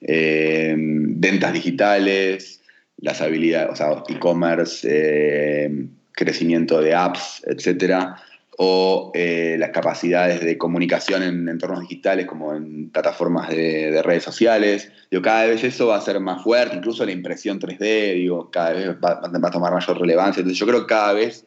[0.00, 2.62] eh, ventas digitales,
[2.98, 5.70] las habilidades, o sea, e-commerce,
[6.12, 8.16] crecimiento de apps, etcétera,
[8.58, 14.24] o eh, las capacidades de comunicación en entornos digitales como en plataformas de, de, redes
[14.24, 14.90] sociales.
[15.10, 18.72] Digo, cada vez eso va a ser más fuerte, incluso la impresión 3D, digo, cada
[18.72, 20.40] vez va, a tomar mayor relevancia.
[20.40, 21.44] Entonces yo creo que cada vez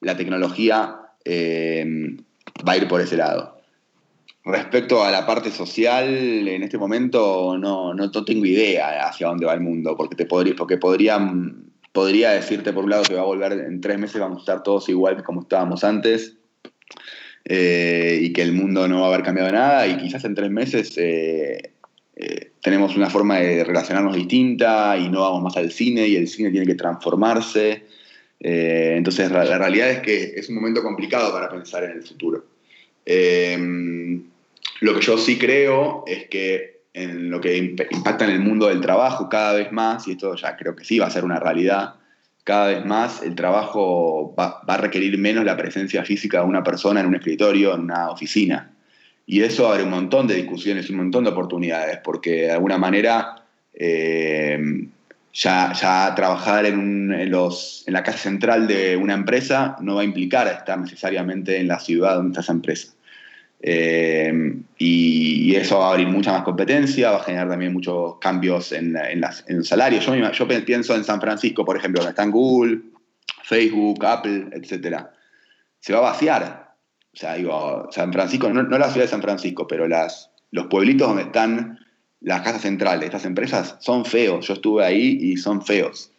[0.00, 2.16] la tecnología eh,
[2.66, 3.58] va a ir por ese lado.
[4.44, 6.08] Respecto a la parte social,
[6.48, 10.54] en este momento no, no, tengo idea hacia dónde va el mundo, porque, te podría,
[10.56, 11.20] porque podría,
[11.92, 14.62] podría decirte por un lado que va a volver en tres meses, vamos a estar
[14.62, 16.37] todos igual como estábamos antes,
[17.44, 20.50] eh, y que el mundo no va a haber cambiado nada, y quizás en tres
[20.50, 21.72] meses eh,
[22.16, 26.28] eh, tenemos una forma de relacionarnos distinta y no vamos más al cine y el
[26.28, 27.84] cine tiene que transformarse.
[28.40, 32.44] Entonces, la, realidad es que es un momento complicado para pensar en el futuro.
[34.80, 38.68] Lo que yo sí creo es que en lo que imp- impacta en el mundo
[38.68, 41.40] del trabajo cada vez más, y esto ya creo que sí va a ser una
[41.40, 41.94] realidad,
[42.48, 47.00] cada vez más el trabajo va, a requerir menos la presencia física de una persona
[47.00, 48.70] en un escritorio, en una oficina.
[49.26, 53.44] Y eso abre un montón de discusiones, un montón de oportunidades, porque de alguna manera
[53.74, 54.58] eh,
[55.34, 60.48] ya, ya trabajar en, en la casa central de una empresa no va a implicar
[60.48, 62.94] estar necesariamente en la ciudad donde está esa empresa.
[63.60, 64.32] Eh,
[64.78, 68.72] y, y eso va a abrir mucha más competencia, va a generar también muchos cambios
[68.72, 70.00] en, en las- en el salario.
[70.00, 72.80] Yo, pienso en San Francisco, por ejemplo, donde están Google,
[73.42, 75.06] Facebook, Apple, etc.
[75.80, 76.74] Se va a vaciar.
[77.12, 80.66] O sea, digo, San Francisco, no, no la ciudad de San Francisco, pero las, los
[80.66, 81.80] pueblitos donde están
[82.20, 84.46] las casas centrales estas empresas son feos.
[84.46, 86.10] Yo estuve ahí y son feos.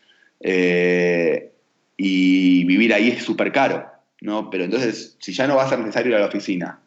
[0.42, 1.52] Eh,
[1.98, 3.86] y vivir ahí es súper caro.
[4.22, 4.50] ¿no?
[4.50, 6.80] Pero entonces, si ya no va a ser necesario ir a la oficina,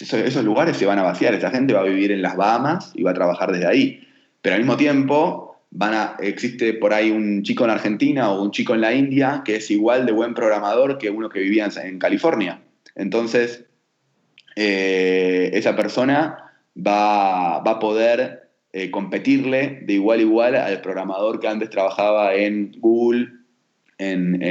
[0.00, 1.34] esos lugares se van a vaciar.
[1.34, 4.06] Esa gente va a vivir en las Bahamas y va a trabajar desde ahí.
[4.42, 8.50] Pero al mismo tiempo, van a, existe por ahí un chico en Argentina o un
[8.50, 11.98] chico en la India que es igual de buen programador que uno que vivía en,
[11.98, 12.60] California.
[12.96, 13.64] Entonces,
[14.56, 21.40] eh, esa persona va, va a poder eh, competirle de igual a igual al programador
[21.40, 23.28] que antes trabajaba en Google,
[23.98, 24.42] en-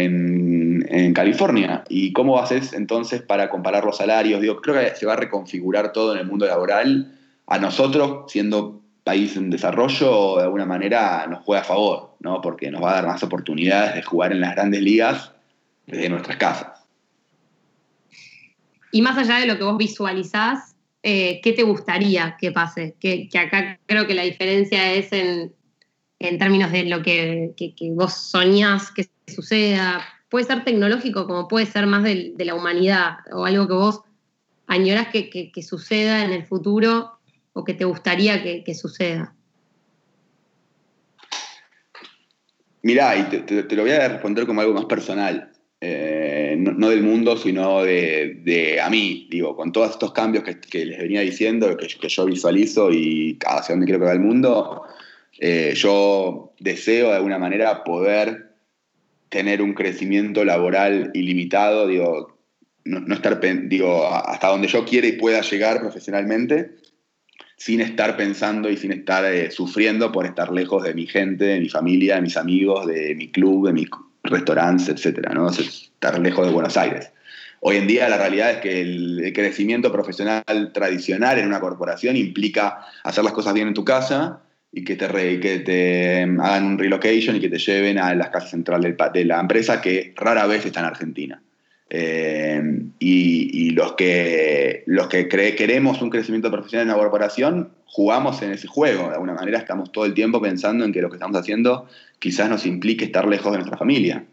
[0.88, 1.84] en California.
[1.90, 4.42] ¿Y cómo haces entonces para comparar los salarios?
[4.42, 7.18] Digo, creo que se va a reconfigurar todo en el mundo laboral.
[7.48, 12.42] A nosotros, siendo país en desarrollo, de alguna manera nos juega a favor, ¿no?
[12.42, 15.32] porque nos va a dar más oportunidades de jugar en las grandes ligas
[15.88, 16.86] desde nuestras casas.
[18.92, 22.96] Y más allá de lo que vos visualizás, eh, ¿qué te gustaría que pase?
[23.00, 25.54] Que, acá creo que la diferencia es en,
[26.20, 30.02] en términos de lo que, que- que vos soñás que suceda.
[30.30, 34.02] Puede ser tecnológico como puede ser más de, la humanidad o algo que vos
[34.68, 37.20] añorás que, suceda en el futuro
[37.54, 39.34] o que te gustaría que, suceda.
[42.84, 45.52] Mirá, y te, lo voy a responder como algo más personal.
[45.82, 51.00] Eh, no, del mundo, sino de, a mí, digo, con todos estos cambios que, les
[51.00, 54.84] venía diciendo, que, que yo visualizo y hacia dónde quiero que va el mundo,
[55.40, 58.49] eh, yo deseo de alguna manera poder
[59.30, 62.40] tener un crecimiento laboral ilimitado, digo,
[62.84, 66.72] no, estar, digo, hasta donde yo quiera y pueda llegar profesionalmente,
[67.56, 71.60] sin estar pensando y sin estar eh, sufriendo por estar lejos de mi gente, de
[71.60, 73.90] mi familia, de mis amigos, de mi club, de mis
[74.24, 75.50] restaurantes, etcétera, ¿no?
[75.50, 77.12] Estar lejos de Buenos Aires.
[77.62, 82.86] Hoy en día la realidad es que el crecimiento profesional tradicional en una corporación implica
[83.04, 85.07] hacer las cosas bien en tu casa y que te,
[85.39, 89.26] que te hagan un relocation y que te lleven a la casa central del de
[89.26, 91.41] la empresa que rara vez está en Argentina.
[91.91, 92.61] Eh,
[92.99, 98.51] y, los que, los que cre- queremos un crecimiento profesional en una corporación, jugamos en
[98.51, 99.07] ese juego.
[99.07, 101.88] De alguna manera estamos todo el tiempo pensando en que lo que estamos haciendo
[102.20, 104.24] quizás nos implique estar lejos de nuestra familia.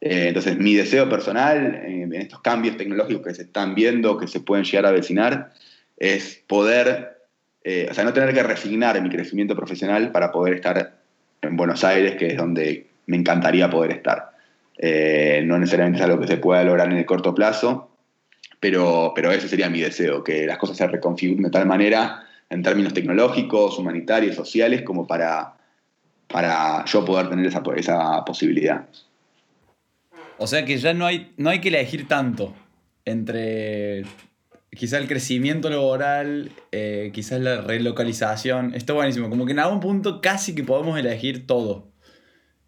[0.00, 4.28] Eh, entonces, mi deseo personal eh, en estos cambios tecnológicos que se están viendo, que
[4.28, 5.52] se pueden llegar a vecinar,
[5.96, 7.19] es poder,
[7.62, 10.96] eh, o sea, no tener que resignar mi crecimiento profesional para poder estar
[11.42, 14.30] en Buenos Aires, que es donde me encantaría poder estar.
[14.78, 17.90] Eh, no necesariamente es algo que se pueda lograr en el corto plazo,
[18.58, 22.62] pero, pero ese sería mi deseo, que las cosas se reconfiguren de tal manera en
[22.62, 25.54] términos tecnológicos, humanitarios, sociales, como para,
[26.26, 28.86] para yo poder tener esa, esa posibilidad.
[30.38, 32.54] O sea que ya no hay, no hay que elegir tanto
[33.04, 34.04] entre
[34.74, 38.74] quizá el crecimiento laboral, eh, quizás la relocalización.
[38.74, 39.28] Está buenísimo.
[39.28, 41.92] Como que en algún punto casi que podemos elegir todo.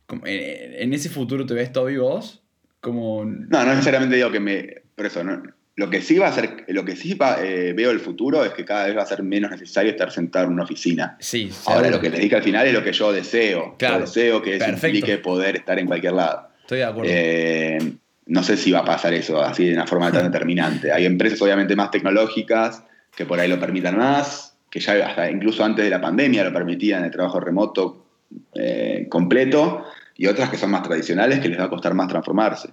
[0.07, 2.43] Como, eh, en ese futuro te ves todo y vos.
[2.81, 3.25] Como.
[3.25, 4.83] No, no necesariamente digo que me.
[4.95, 5.43] Por eso, no,
[5.75, 8.53] lo que sí va a ser, lo que sí va, eh, veo el futuro es
[8.53, 11.17] que cada vez va a ser menos necesario estar sentado en una oficina.
[11.19, 11.97] Sí, Ahora seguro.
[11.97, 13.77] lo que les dije al final es lo que yo deseo.
[13.79, 13.95] Claro.
[13.95, 16.49] Yo deseo que eso implique poder estar en cualquier lado.
[16.61, 17.11] Estoy de acuerdo.
[17.13, 17.79] Eh,
[18.27, 20.93] no sé si va a pasar eso así de una forma tan determinante.
[20.93, 25.65] Hay empresas obviamente más tecnológicas que por ahí lo permitan más, que ya hasta incluso
[25.65, 28.07] antes de la pandemia lo permitían el trabajo remoto
[28.55, 29.85] eh, completo,
[30.17, 32.71] y otras que son más tradicionales que les va a costar más transformarse.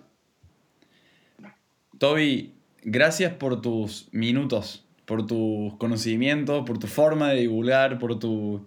[1.97, 8.65] Toby, gracias por tus minutos, por tus conocimientos, por tu forma de divulgar, por tu,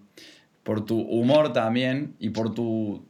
[0.62, 3.06] por tu humor también y por tu,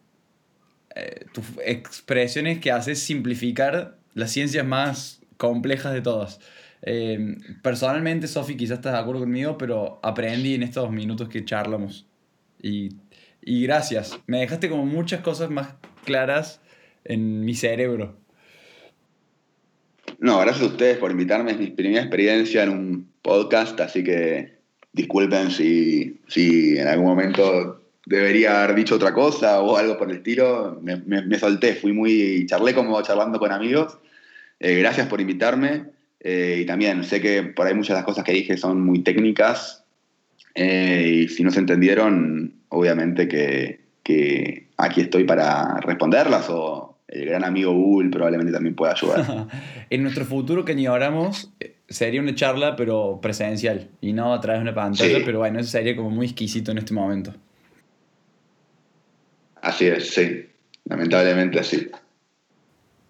[0.95, 6.41] eh, tus expresiones que haces simplificar las ciencias más complejas de todas.
[6.83, 12.07] Eh, personalmente, Sofi, quizás estás de acuerdo conmigo, pero aprendí en estos minutos que charlamos.
[12.61, 12.91] Y,
[13.41, 14.19] y gracias.
[14.27, 15.75] Me dejaste como muchas cosas más
[16.05, 16.61] claras
[17.05, 18.17] en mi cerebro.
[20.19, 21.53] No, gracias a ustedes por invitarme.
[21.53, 24.59] Es mi primera experiencia en un podcast, así que
[24.93, 30.19] disculpen si, si en algún momento debería haber dicho otra cosa o algo por el
[30.19, 30.79] estilo.
[30.83, 32.47] Me, me- me solté, fui muy.
[32.47, 33.99] charlé como charlando con amigos.
[34.61, 35.85] Eh, gracias por invitarme.
[36.21, 39.01] eh, y también sé que por ahí muchas de las cosas que dije son muy
[39.03, 39.85] técnicas.
[40.55, 47.27] eh, y si no se entendieron, obviamente que, que aquí estoy para responderlas o el
[47.27, 49.47] gran amigo Google probablemente también pueda ayudar.
[49.91, 54.61] En nuestro futuro que ignoramos eh, sería una charla, pero presencial y no a través
[54.61, 55.23] de una pantalla, Sí.
[55.25, 57.35] pero bueno, eso sería como muy exquisito en este momento.
[59.63, 60.49] Así es, sí.
[60.85, 61.89] Lamentablemente así.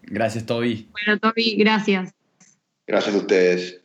[0.03, 0.89] Gracias, Toby.
[0.93, 2.15] Bueno, Toby, gracias.
[2.87, 3.81] Gracias a ustedes.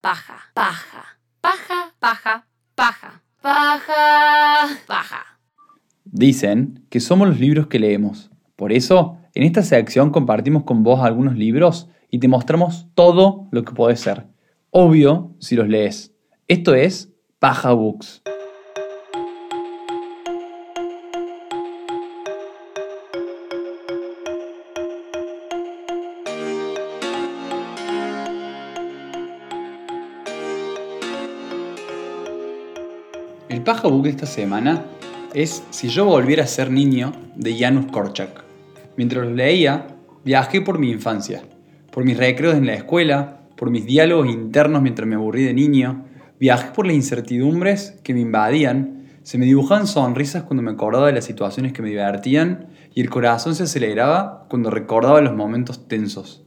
[0.00, 5.38] Paja, paja, paja, paja, paja, paja, paja.
[6.04, 8.30] Dicen que somos los libros que leemos.
[8.54, 13.64] Por eso, en esta sección compartimos con vos algunos libros y te mostramos todo lo
[13.64, 14.26] que puede ser.
[14.70, 16.12] Obvio si los lees.
[16.46, 17.10] Esto es
[17.40, 18.22] Paja Books.
[33.72, 34.84] Paja Book de esta semana
[35.32, 38.44] es Si yo volviera a ser niño de Janusz Korczak.
[38.98, 39.86] Mientras lo leía,
[40.26, 41.42] viajé por mi infancia,
[41.90, 46.04] por mis recreos en la escuela, por mis diálogos internos mientras me aburrí de niño,
[46.38, 51.14] viajé por las incertidumbres que me invadían, se me dibujaban sonrisas cuando me acordaba de
[51.14, 56.44] las situaciones que me divertían y el corazón se aceleraba cuando recordaba los momentos tensos.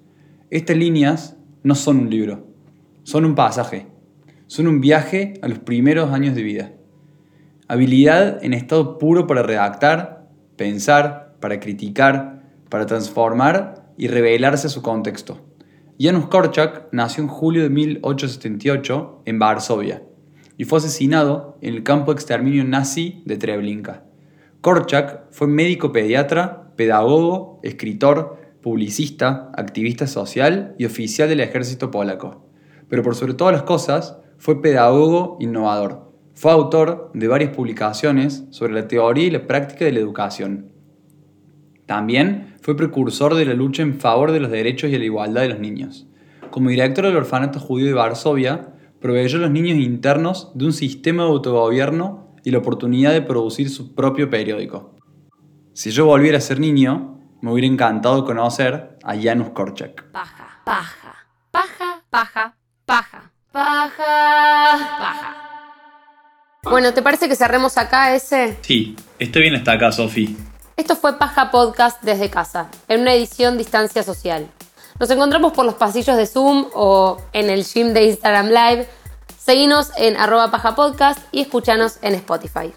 [0.52, 2.46] Estas líneas no son un libro,
[3.02, 3.88] son un pasaje,
[4.46, 6.72] son un viaje a los primeros años de vida.
[7.68, 14.84] Habilidad en estado puro para redactar, pensar, para criticar, para transformar y revelarse a su
[14.84, 15.42] contexto.
[15.98, 20.04] Janusz Korczak nació en julio de 1878 en Varsovia
[20.58, 24.04] y fue asesinado en el campo de exterminio nazi de Treblinka.
[24.62, 32.46] Korczak fue médico pediatra, pedagogo, escritor, publicista, activista social y oficial del ejército polaco.
[32.90, 36.05] Pero por sobre todas las cosas, fue pedagogo innovador.
[36.36, 40.70] Fue autor de varias publicaciones sobre la teoría y la práctica de la educación.
[41.86, 45.50] También fue precursor de la lucha en favor de los derechos y la igualdad de
[45.50, 46.08] los niños.
[46.52, 51.24] Como director del orfanato judío de Varsovia, proveyó a los niños internos de un sistema
[51.24, 54.94] de autogobierno y la oportunidad de producir su propio periódico.
[55.74, 60.12] Si yo volviera a ser niño, me hubiera encantado conocer a Janusz Korczak.
[60.12, 63.92] Paja, paja, paja, paja, paja, paja,
[65.00, 65.45] paja.
[66.70, 68.58] Bueno, ¿te parece que cerremos acá ese?
[68.62, 70.36] Sí, estoy bien hasta acá, Sofi.
[70.76, 74.50] Esto fue Paja Podcast desde casa, en una edición distancia social.
[75.00, 78.88] Nos encontramos por los pasillos de Zoom o en el gym de Instagram Live.
[79.38, 82.74] Seguinos en arroba paja podcast y escúchanos en Spotify.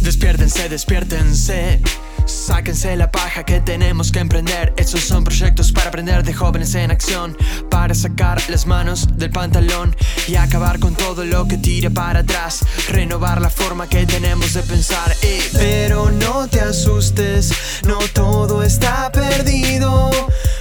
[0.00, 1.82] Despiértense, despiértense.
[2.26, 4.74] Sáquense la paja que tenemos que emprender.
[4.76, 7.36] Estos son proyectos para aprender de jóvenes en acción.
[7.70, 9.94] Para sacar las manos del pantalón
[10.26, 12.64] y acabar con todo lo que tire para atrás.
[12.88, 15.14] Renovar la forma que tenemos de pensar.
[15.22, 15.42] eh.
[15.52, 17.52] Pero no te asustes,
[17.84, 20.10] no todo está perdido.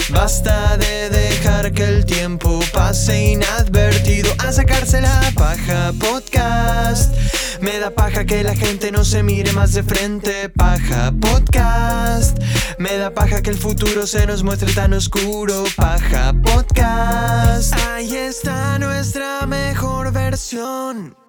[0.09, 7.13] Basta de dejar que el tiempo pase inadvertido a sacarse la paja podcast.
[7.61, 10.49] Me da paja que la gente no se mire más de frente.
[10.49, 12.37] Paja podcast.
[12.77, 15.63] Me da paja que el futuro se nos muestre tan oscuro.
[15.75, 17.73] Paja podcast.
[17.87, 21.24] Ahí está nuestra mejor versión.